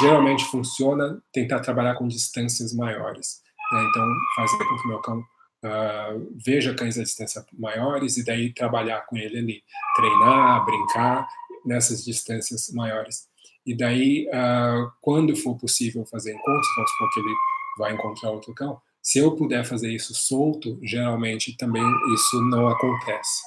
[0.00, 3.42] geralmente funciona tentar trabalhar com distâncias maiores.
[3.72, 3.86] Né?
[3.88, 4.06] Então,
[4.36, 5.24] fazer com que meu cão
[5.66, 9.62] uh, veja cães a distância maiores e daí trabalhar com ele ali,
[9.96, 11.28] treinar, brincar
[11.64, 13.28] nessas distâncias maiores.
[13.64, 17.34] E daí, uh, quando for possível fazer encontros, vamos supor que ele
[17.78, 23.42] vai encontrar outro cão, se eu puder fazer isso solto, geralmente também isso não acontece.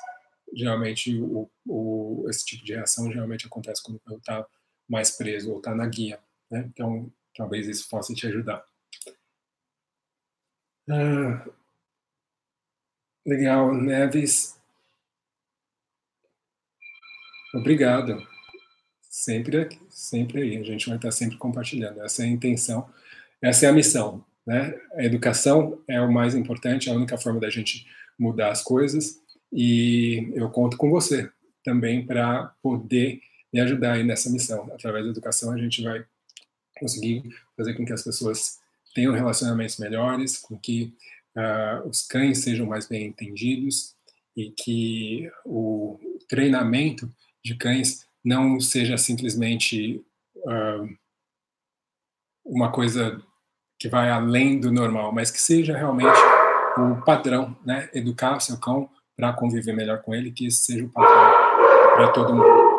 [0.53, 4.45] Geralmente, o, o, esse tipo de reação geralmente acontece quando cão está
[4.87, 6.19] mais preso ou está na guia.
[6.49, 6.69] Né?
[6.73, 8.63] Então, talvez isso possa te ajudar.
[10.89, 11.45] Ah,
[13.29, 14.57] legal, Neves.
[17.53, 18.27] Obrigado.
[19.09, 20.57] Sempre aqui, sempre aí.
[20.57, 22.01] A gente vai estar sempre compartilhando.
[22.01, 22.89] Essa é a intenção,
[23.41, 24.25] essa é a missão.
[24.45, 24.79] Né?
[24.93, 27.85] A educação é o mais importante, é a única forma da gente
[28.17, 29.21] mudar as coisas.
[29.53, 31.29] E eu conto com você
[31.63, 33.21] também para poder
[33.53, 34.69] me ajudar aí nessa missão.
[34.73, 36.03] Através da educação, a gente vai
[36.79, 37.23] conseguir
[37.55, 38.59] fazer com que as pessoas
[38.93, 40.93] tenham relacionamentos melhores, com que
[41.37, 43.95] uh, os cães sejam mais bem entendidos
[44.35, 47.09] e que o treinamento
[47.43, 50.03] de cães não seja simplesmente
[50.37, 50.89] uh,
[52.45, 53.21] uma coisa
[53.79, 56.19] que vai além do normal, mas que seja realmente
[56.77, 57.89] o padrão, né?
[57.93, 61.31] Educar o seu cão para conviver melhor com ele, que esse seja o padrão
[61.95, 62.69] para todo mundo.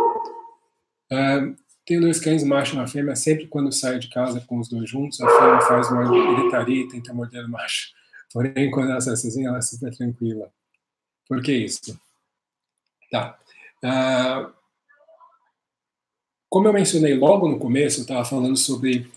[1.13, 3.17] Uh, tenho dois cães, macho e uma fêmea.
[3.17, 6.89] Sempre quando saio de casa com os dois juntos, a fêmea faz uma gritaria e
[6.89, 7.89] tenta morder o macho.
[8.33, 10.53] Porém, quando ela está sozinha, ela é super tranquila.
[11.29, 11.99] Por que isso?
[13.11, 13.39] Tá.
[13.85, 14.53] Uh,
[16.49, 19.09] como eu mencionei logo no começo, eu estava falando sobre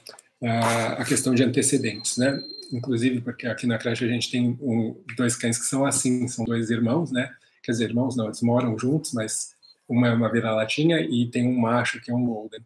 [0.42, 2.42] uh, a questão de antecedentes, né?
[2.72, 6.46] Inclusive porque aqui na creche a gente tem um, dois cães que são assim, são
[6.46, 7.34] dois irmãos, né?
[7.64, 9.56] Quer dizer, irmãos não, eles moram juntos, mas
[9.88, 12.62] uma é uma vira-latinha e tem um macho que é um golden.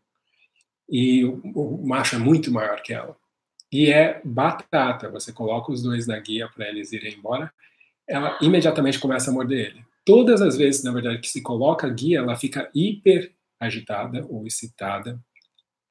[0.90, 3.16] E o, o macho é muito maior que ela.
[3.72, 7.52] E é batata, você coloca os dois na guia para eles irem embora,
[8.08, 9.86] ela imediatamente começa a morder ele.
[10.06, 14.48] Todas as vezes, na verdade, que se coloca a guia, ela fica hiper agitada ou
[14.48, 15.20] excitada,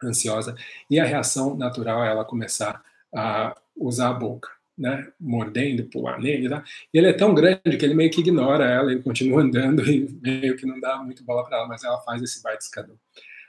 [0.02, 0.54] ansiosa,
[0.90, 2.82] e a reação natural é ela começar
[3.14, 6.64] a usar a boca, né, mordendo, pular nele, tá?
[6.92, 10.56] ele é tão grande que ele meio que ignora ela, ele continua andando e meio
[10.56, 12.96] que não dá muito bola para ela, mas ela faz esse baita escadão.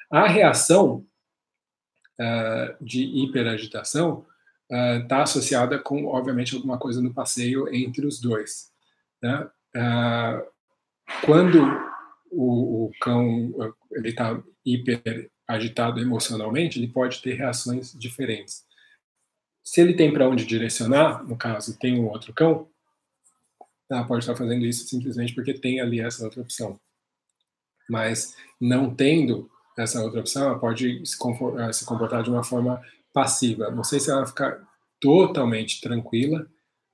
[0.09, 1.05] A reação
[2.81, 4.25] de hiperagitação
[4.69, 8.71] está uh, associada com, obviamente, alguma coisa no passeio entre os dois.
[9.21, 9.49] Né?
[9.75, 10.45] Uh,
[11.25, 11.61] quando
[12.29, 13.53] o, o cão
[14.03, 18.65] está hiper agitado emocionalmente, ele pode ter reações diferentes.
[19.63, 22.69] Se ele tem para onde direcionar, no caso, tem um outro cão,
[24.07, 26.79] pode estar fazendo isso simplesmente porque tem ali essa outra opção.
[27.89, 32.81] Mas não tendo essa outra opção, ela pode se eh, comportar de uma forma
[33.13, 33.69] passiva.
[33.71, 34.67] Não sei se ela vai ficar
[34.99, 36.47] totalmente tranquila,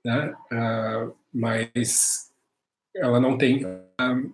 [0.06, 0.36] né?
[0.52, 2.32] Uh, mas
[2.96, 4.34] ela não tem uh,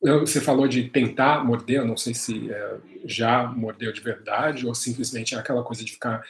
[0.00, 4.74] você falou de tentar morder, eu não sei se é, já mordeu de verdade ou
[4.74, 6.22] simplesmente é aquela coisa de ficar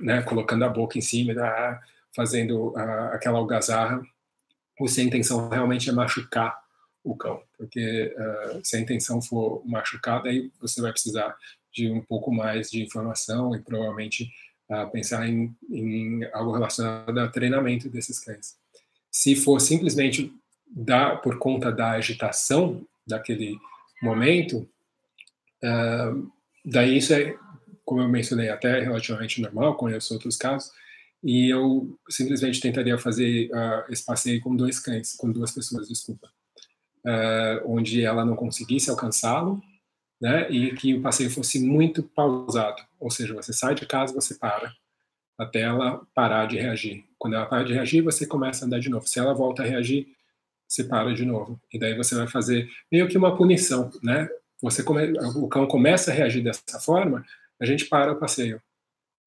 [0.00, 1.80] né, colocando a boca em cima, da,
[2.14, 4.00] fazendo uh, aquela algazarra,
[4.80, 6.56] ou se a intenção realmente é machucar
[7.06, 11.36] o cão, porque uh, se a intenção for machucar, daí você vai precisar
[11.72, 14.28] de um pouco mais de informação e provavelmente
[14.68, 18.56] uh, pensar em, em algo relacionado ao treinamento desses cães.
[19.10, 20.34] Se for simplesmente
[20.66, 23.56] da, por conta da agitação daquele
[24.02, 24.68] momento,
[25.62, 26.32] uh,
[26.64, 27.38] daí isso é,
[27.84, 30.72] como eu mencionei, até relativamente normal, conheço outros casos,
[31.22, 36.28] e eu simplesmente tentaria fazer uh, esse passeio com dois cães, com duas pessoas, desculpa,
[37.64, 39.62] onde ela não conseguisse alcançá-lo,
[40.20, 44.34] né, e que o passeio fosse muito pausado, ou seja, você sai de casa, você
[44.34, 44.72] para,
[45.38, 47.04] até ela parar de reagir.
[47.18, 49.06] Quando ela para de reagir, você começa a andar de novo.
[49.06, 50.08] Se ela volta a reagir,
[50.66, 51.60] você para de novo.
[51.72, 54.28] E daí você vai fazer meio que uma punição, né?
[54.62, 55.12] Você come...
[55.36, 57.24] o cão começa a reagir dessa forma,
[57.60, 58.60] a gente para o passeio.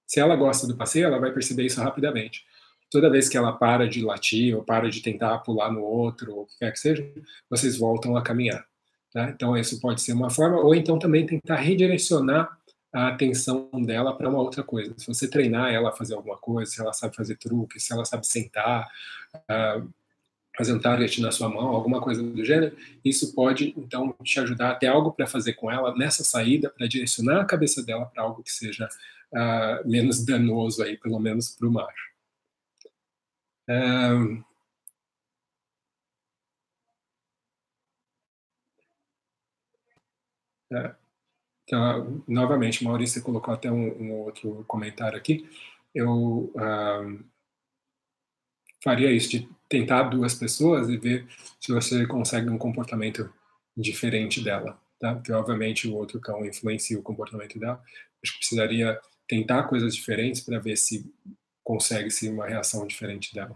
[0.07, 2.43] Se ela gosta do passeio, ela vai perceber isso rapidamente.
[2.89, 6.41] Toda vez que ela para de latir ou para de tentar pular no outro, ou
[6.43, 7.07] o que quer que seja,
[7.49, 8.65] vocês voltam a caminhar.
[9.13, 9.29] Tá?
[9.29, 12.57] Então, isso pode ser uma forma, ou então também tentar redirecionar
[12.93, 14.93] a atenção dela para uma outra coisa.
[14.97, 18.03] Se você treinar ela a fazer alguma coisa, se ela sabe fazer truque, se ela
[18.03, 18.87] sabe sentar,
[19.35, 19.87] uh,
[20.57, 22.75] fazer um target na sua mão, alguma coisa do gênero,
[23.05, 26.87] isso pode então te ajudar a ter algo para fazer com ela nessa saída, para
[26.87, 28.89] direcionar a cabeça dela para algo que seja
[29.31, 32.09] uh, menos danoso aí, pelo menos para o macho.
[33.69, 34.39] É,
[41.65, 45.47] então, novamente, Maurício colocou até um, um outro comentário aqui.
[45.93, 46.51] Eu
[48.83, 51.27] faria isso, de tentar duas pessoas e ver
[51.59, 53.31] se você consegue um comportamento
[53.75, 55.13] diferente dela, tá?
[55.15, 57.81] Porque, obviamente, o outro cão influencia o comportamento dela.
[58.23, 61.05] Acho que precisaria tentar coisas diferentes para ver se
[61.69, 63.55] consegue-se uma reação diferente dela.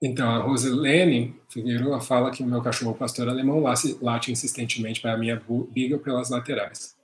[0.00, 5.42] Então, a Rosilene Figueiredo fala que meu cachorro pastor alemão late insistentemente para a minha
[5.72, 6.94] biga pelas laterais.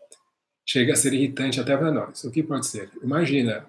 [0.64, 2.22] Chega a ser irritante até para nós.
[2.22, 2.92] O que pode ser?
[3.02, 3.66] Imagina,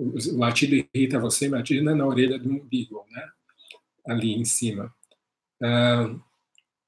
[0.00, 3.28] o latido irrita você, imagina na orelha um beagle, né?
[4.06, 4.94] Ali em cima.
[5.62, 6.20] Uh,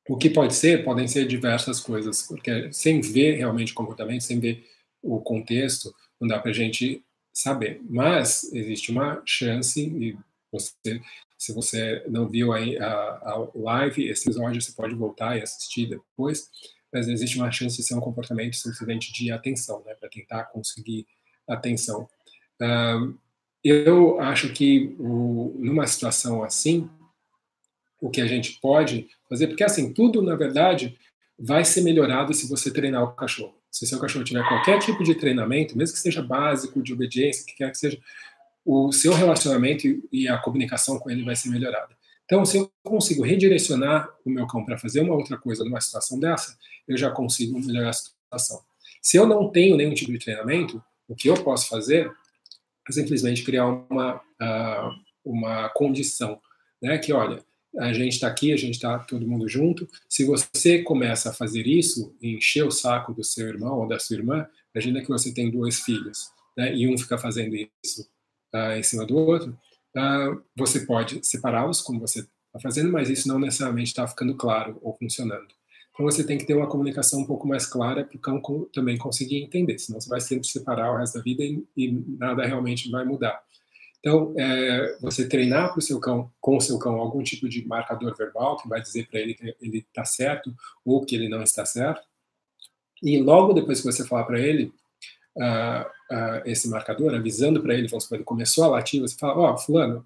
[0.09, 0.85] o que pode ser?
[0.85, 4.67] Podem ser diversas coisas, porque sem ver realmente o comportamento, sem ver
[5.03, 7.81] o contexto, não dá para a gente saber.
[7.89, 10.17] Mas existe uma chance, e
[10.51, 11.01] você
[11.43, 15.89] se você não viu aí a, a live, esse episódio você pode voltar e assistir
[15.89, 16.49] depois,
[16.93, 21.05] mas existe uma chance de ser um comportamento simplesmente de atenção, né, para tentar conseguir
[21.49, 22.09] atenção.
[23.65, 26.89] Eu acho que numa situação assim,
[28.01, 30.99] o que a gente pode fazer, porque assim, tudo na verdade
[31.39, 33.55] vai ser melhorado se você treinar o cachorro.
[33.71, 37.55] Se seu cachorro tiver qualquer tipo de treinamento, mesmo que seja básico, de obediência, que
[37.55, 37.99] quer que seja,
[38.65, 41.97] o seu relacionamento e a comunicação com ele vai ser melhorada.
[42.25, 46.21] Então, se eu consigo redirecionar o meu cão para fazer uma outra coisa numa situação
[46.21, 46.57] dessa,
[46.87, 48.61] eu já consigo melhorar a situação.
[49.01, 50.83] Se eu não tenho nenhum tipo de treinamento,
[51.13, 52.11] O que eu posso fazer
[52.91, 54.21] simplesmente criar uma,
[55.25, 56.41] uma condição,
[56.83, 56.99] né?
[56.99, 57.43] Que, olha,
[57.79, 59.89] a gente está aqui, a gente está todo mundo junto.
[60.09, 64.17] Se você começa a fazer isso, encher o saco do seu irmão ou da sua
[64.17, 66.75] irmã, imagina que você tem dois filhos, né?
[66.75, 68.09] E um fica fazendo isso
[68.55, 69.59] uh, em cima do outro,
[69.97, 74.79] uh, você pode separá-los, como você está fazendo, mas isso não necessariamente está ficando claro
[74.83, 75.49] ou funcionando.
[75.93, 78.97] Então você tem que ter uma comunicação um pouco mais clara para o cão também
[78.97, 82.91] conseguir entender, senão você vai sempre separar o resto da vida e, e nada realmente
[82.91, 83.43] vai mudar.
[83.99, 87.65] Então, é, você treinar para o seu cão, com o seu cão, algum tipo de
[87.65, 90.53] marcador verbal que vai dizer para ele que ele está certo
[90.85, 92.03] ou que ele não está certo.
[93.01, 94.73] E logo depois que você falar para ele
[95.37, 99.55] uh, uh, esse marcador, avisando para ele, supor, ele começou a latir, você fala, ó,
[99.55, 100.05] oh, fulano,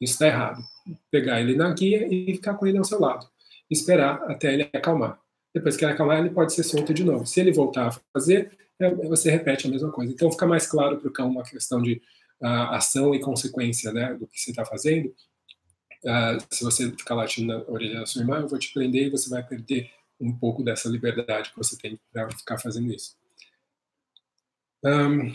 [0.00, 0.62] isso está errado.
[1.10, 3.28] Pegar ele na guia e ficar com ele ao seu lado
[3.70, 5.20] esperar até ele acalmar.
[5.54, 7.26] Depois que ele acalmar, ele pode ser solto de novo.
[7.26, 10.12] Se ele voltar a fazer, é, você repete a mesma coisa.
[10.12, 12.02] Então fica mais claro para o cão uma questão de
[12.40, 15.14] uh, ação e consequência né, do que você está fazendo.
[16.04, 19.10] Uh, se você ficar latindo na orelha da sua irmã, eu vou te prender e
[19.10, 19.90] você vai perder
[20.20, 23.16] um pouco dessa liberdade que você tem para ficar fazendo isso.
[24.84, 25.34] Um,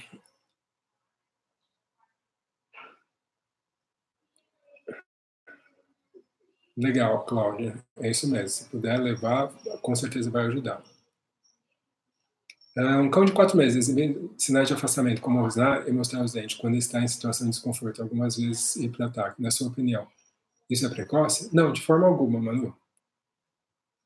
[6.77, 7.75] Legal, Cláudia.
[7.97, 8.49] É isso mesmo.
[8.49, 9.49] Se puder levar,
[9.81, 10.83] com certeza vai ajudar.
[12.77, 13.93] Ah, um cão de quatro meses
[14.37, 18.01] sinais de afastamento, como rosnar e mostrar os dentes, quando está em situação de desconforto,
[18.01, 19.41] algumas vezes ir para ataque.
[19.41, 20.07] Na sua opinião,
[20.69, 21.53] isso é precoce?
[21.53, 22.73] Não, de forma alguma, Manu.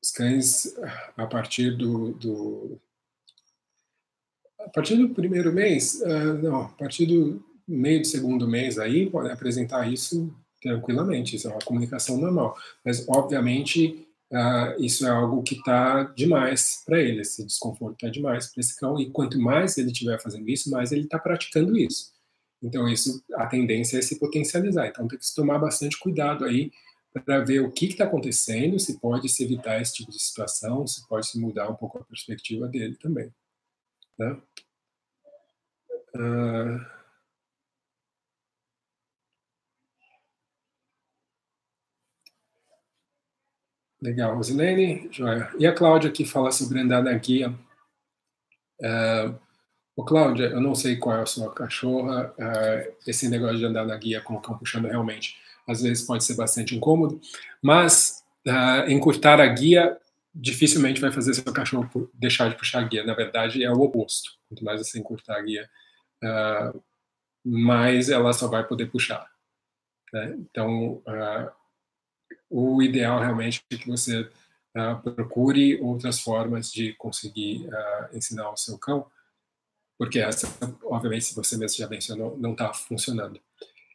[0.02, 0.74] Os cães,
[1.16, 2.80] a partir do, do
[4.58, 9.08] a partir do primeiro mês, uh, não, a partir do meio do segundo mês aí,
[9.08, 12.56] podem apresentar isso tranquilamente, isso é uma comunicação normal.
[12.84, 18.52] Mas, obviamente, uh, isso é algo que está demais para ele, esse desconforto está demais
[18.52, 22.12] para esse cão, e quanto mais ele estiver fazendo isso, mais ele está praticando isso.
[22.62, 24.86] Então, isso, a tendência é se potencializar.
[24.88, 26.70] Então, tem que se tomar bastante cuidado aí
[27.24, 31.06] para ver o que está acontecendo, se pode se evitar esse tipo de situação, se
[31.06, 33.32] pode se mudar um pouco a perspectiva dele também.
[34.18, 34.40] Né?
[36.14, 36.95] Uh...
[44.06, 45.50] Legal, Rosilene, joia.
[45.58, 47.52] E a Cláudia que fala sobre andar na guia.
[48.80, 49.36] Uh,
[49.96, 53.84] o Cláudia, eu não sei qual é a sua cachorra, uh, esse negócio de andar
[53.84, 55.36] na guia com o cão puxando realmente,
[55.66, 57.20] às vezes pode ser bastante incômodo,
[57.60, 59.98] mas uh, encurtar a guia
[60.32, 63.02] dificilmente vai fazer seu cachorro deixar de puxar a guia.
[63.02, 64.30] Na verdade, é o oposto.
[64.48, 65.68] Quanto mais você encurtar a guia,
[66.22, 66.80] uh,
[67.44, 69.26] mais ela só vai poder puxar.
[70.12, 70.36] Né?
[70.38, 71.50] Então, uh,
[72.50, 78.56] o ideal realmente é que você uh, procure outras formas de conseguir uh, ensinar o
[78.56, 79.06] seu cão,
[79.98, 80.48] porque essa,
[80.84, 83.40] obviamente, se você mesmo já mencionou, não está funcionando.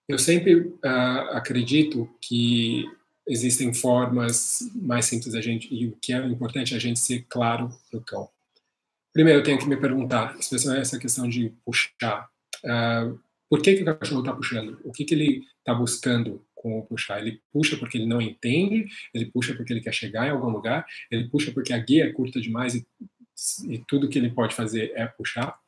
[0.07, 2.85] Eu sempre uh, acredito que
[3.27, 7.25] existem formas mais simples da gente, e o que é importante é a gente ser
[7.29, 8.29] claro para o cão.
[9.13, 12.29] Primeiro, eu tenho que me perguntar, especialmente essa questão de puxar,
[13.49, 14.79] por que, que o cachorro está puxando?
[14.83, 17.19] O que, que ele está buscando com o puxar.
[17.19, 20.85] Ele puxa porque ele não entende, ele puxa porque ele quer chegar em algum lugar,
[21.09, 22.85] ele puxa porque a guia é curta demais e,
[23.67, 25.59] e tudo que ele pode fazer é puxar.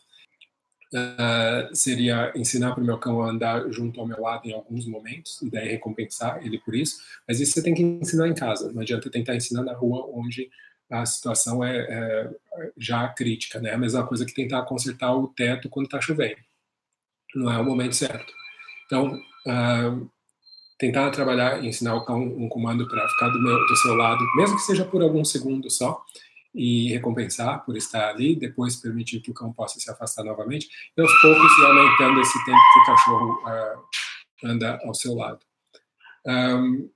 [0.94, 4.86] Uh, seria ensinar para o meu cão a andar junto ao meu lado em alguns
[4.86, 7.02] momentos e daí recompensar ele por isso.
[7.28, 8.72] Mas isso você tem que ensinar em casa.
[8.72, 10.52] Não adianta tentar ensinar na rua onde
[10.92, 12.32] a situação é, é
[12.78, 13.74] já crítica, né?
[13.74, 16.38] A mesma coisa que tentar consertar o teto quando está chovendo.
[17.34, 18.32] Não é o momento certo.
[18.86, 20.12] Então, uh,
[20.84, 24.58] tentar trabalhar, ensinar o cão um comando para ficar do, meu, do seu lado, mesmo
[24.58, 26.04] que seja por alguns segundos só,
[26.54, 31.02] e recompensar por estar ali, depois permitir que o cão possa se afastar novamente, e
[31.02, 33.84] aos poucos ir aumentando esse tempo que o cachorro uh,
[34.44, 35.40] anda ao seu lado.
[36.28, 36.90] Um,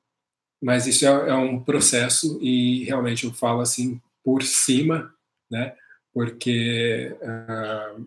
[0.62, 5.14] mas isso é, é, um processo e realmente eu falo assim por cima,
[5.50, 5.74] né?
[6.14, 8.06] Porque uh,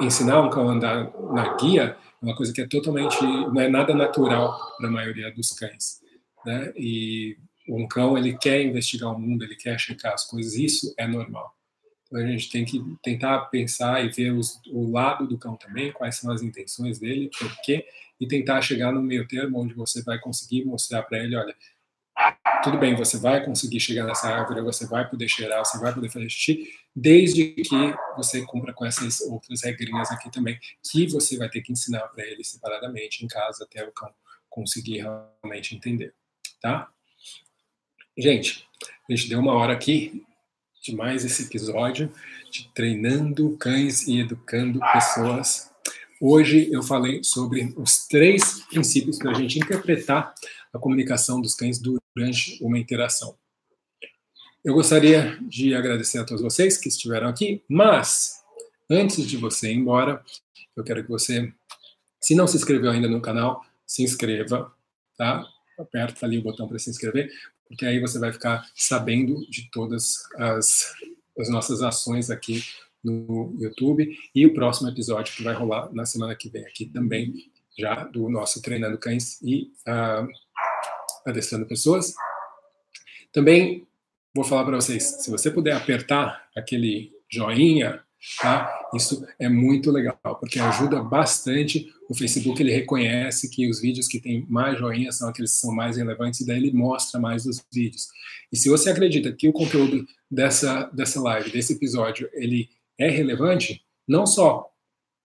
[0.00, 3.94] ensinar um cão a andar na guia uma coisa que é totalmente não é nada
[3.94, 6.00] natural para a maioria dos cães,
[6.44, 6.72] né?
[6.76, 7.36] E
[7.68, 11.54] um cão ele quer investigar o mundo, ele quer checar as coisas, isso é normal.
[12.06, 15.92] Então a gente tem que tentar pensar e ver os, o lado do cão também,
[15.92, 17.86] quais são as intenções dele, por quê,
[18.20, 21.54] e tentar chegar no meio termo onde você vai conseguir mostrar para ele, olha,
[22.62, 26.10] tudo bem, você vai conseguir chegar nessa árvore, você vai poder cheirar, você vai poder
[26.10, 31.48] fazer xixi, desde que você cumpra com essas outras regrinhas aqui também, que você vai
[31.48, 34.12] ter que ensinar para ele separadamente em casa até o cão
[34.48, 36.12] conseguir realmente entender,
[36.60, 36.88] tá?
[38.18, 38.68] Gente,
[39.08, 40.24] a gente deu uma hora aqui,
[40.82, 42.12] de mais esse episódio
[42.50, 45.70] de Treinando Cães e Educando Pessoas.
[46.20, 50.34] Hoje eu falei sobre os três princípios para a gente interpretar
[50.72, 53.36] a comunicação dos cães durante uma interação.
[54.62, 58.42] Eu gostaria de agradecer a todos vocês que estiveram aqui, mas
[58.90, 60.22] antes de você ir embora,
[60.76, 61.52] eu quero que você,
[62.20, 64.70] se não se inscreveu ainda no canal, se inscreva,
[65.16, 65.46] tá?
[65.78, 67.30] Aperta ali o botão para se inscrever,
[67.66, 70.92] porque aí você vai ficar sabendo de todas as,
[71.38, 72.62] as nossas ações aqui
[73.02, 77.50] no YouTube e o próximo episódio que vai rolar na semana que vem aqui também,
[77.80, 80.28] já do nosso Treinando Cães e uh,
[81.26, 82.14] Adestrando Pessoas.
[83.32, 83.86] Também
[84.34, 88.02] vou falar para vocês, se você puder apertar aquele joinha,
[88.40, 88.70] tá?
[88.94, 91.92] Isso é muito legal, porque ajuda bastante.
[92.08, 95.74] O Facebook ele reconhece que os vídeos que têm mais joinhas são aqueles que são
[95.74, 98.08] mais relevantes e daí ele mostra mais os vídeos.
[98.52, 102.68] E se você acredita que o conteúdo dessa dessa live, desse episódio, ele
[102.98, 104.68] é relevante, não só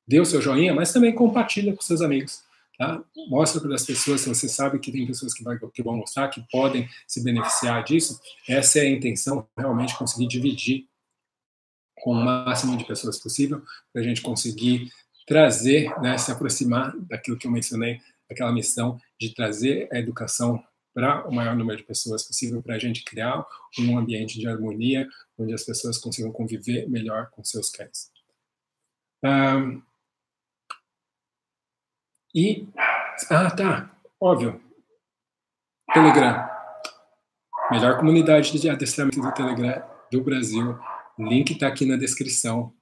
[0.08, 2.45] dê o seu joinha, mas também compartilha com seus amigos.
[2.78, 3.02] Tá?
[3.30, 6.28] Mostra para as pessoas, se você sabe que tem pessoas que, vai, que vão mostrar,
[6.28, 10.88] que podem se beneficiar disso, essa é a intenção, realmente conseguir dividir
[12.02, 13.62] com o máximo de pessoas possível,
[13.94, 14.92] para a gente conseguir
[15.26, 18.00] trazer, né, se aproximar daquilo que eu mencionei,
[18.30, 20.62] aquela missão de trazer a educação
[20.94, 23.46] para o maior número de pessoas possível, para a gente criar
[23.80, 25.08] um ambiente de harmonia,
[25.38, 28.10] onde as pessoas consigam conviver melhor com seus cães.
[29.24, 29.82] Um,
[32.36, 32.68] e,
[33.30, 34.62] ah, tá, óbvio,
[35.94, 36.46] Telegram,
[37.72, 39.82] melhor comunidade de adestramento do Telegram
[40.12, 40.78] do Brasil,
[41.18, 42.74] link está aqui na descrição.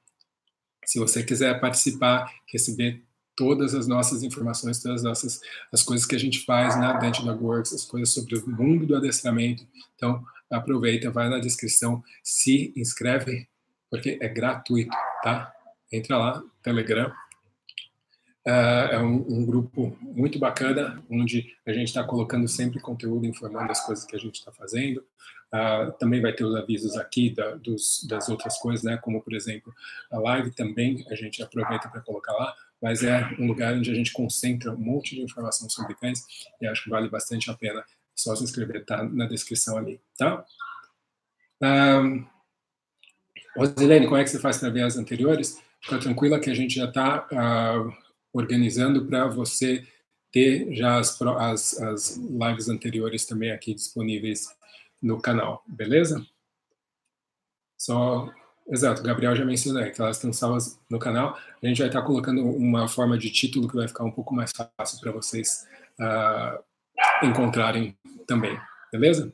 [0.83, 3.03] Se você quiser participar, receber
[3.35, 5.41] todas as nossas informações, todas as nossas
[5.71, 8.87] as coisas que a gente faz na Dante Dog Works, as coisas sobre o mundo
[8.87, 9.65] do adestramento.
[9.95, 13.47] Então, aproveita, vai na descrição, se inscreve,
[13.89, 15.53] porque é gratuito, tá?
[15.91, 17.13] Entra lá, Telegram.
[18.45, 23.71] Uh, é um, um, grupo muito bacana, onde a gente está colocando sempre conteúdo, informando
[23.71, 25.03] as coisas que a gente está fazendo.
[25.53, 28.97] Uh, também vai ter os avisos aqui da, dos, das outras coisas, né?
[28.97, 29.73] Como, por exemplo,
[30.11, 33.93] a live também a gente aproveita para colocar lá mas é um lugar onde a
[33.93, 36.25] gente concentra um monte de informação sobre cães
[36.59, 37.81] e acho que vale bastante a pena
[38.13, 40.45] só se inscrever, tá na descrição ali, tá?
[41.61, 42.25] Um,
[43.55, 45.61] Rosilene, como é que você faz para ver as anteriores?
[45.81, 47.97] Fica tranquila que a gente já está uh, ah,
[48.33, 49.87] organizando para você
[50.31, 54.47] ter já as, as, as lives anteriores também aqui disponíveis
[55.01, 56.25] no canal, beleza?
[57.77, 58.33] Só
[58.69, 61.37] Exato, o Gabriel já mencionou que elas estão salvas no canal.
[61.61, 64.51] A gente vai estar colocando uma forma de título que vai ficar um pouco mais
[64.51, 65.67] fácil para vocês
[65.99, 66.63] uh,
[67.25, 68.57] encontrarem também,
[68.91, 69.33] beleza?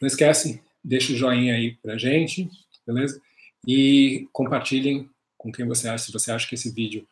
[0.00, 2.50] Não esquece, deixa o joinha aí pra gente,
[2.86, 3.20] beleza?
[3.66, 7.06] E compartilhem com quem você acha, se você acha que esse vídeo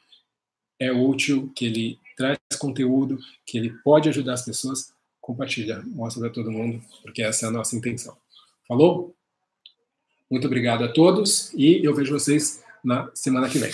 [0.83, 6.31] é útil, que ele traz conteúdo, que ele pode ajudar as pessoas, compartilha, mostra para
[6.31, 8.17] todo mundo, porque essa é a nossa intenção.
[8.67, 9.15] Falou?
[10.29, 13.71] Muito obrigado a todos e eu vejo vocês na semana que vem.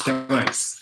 [0.00, 0.81] Até mais.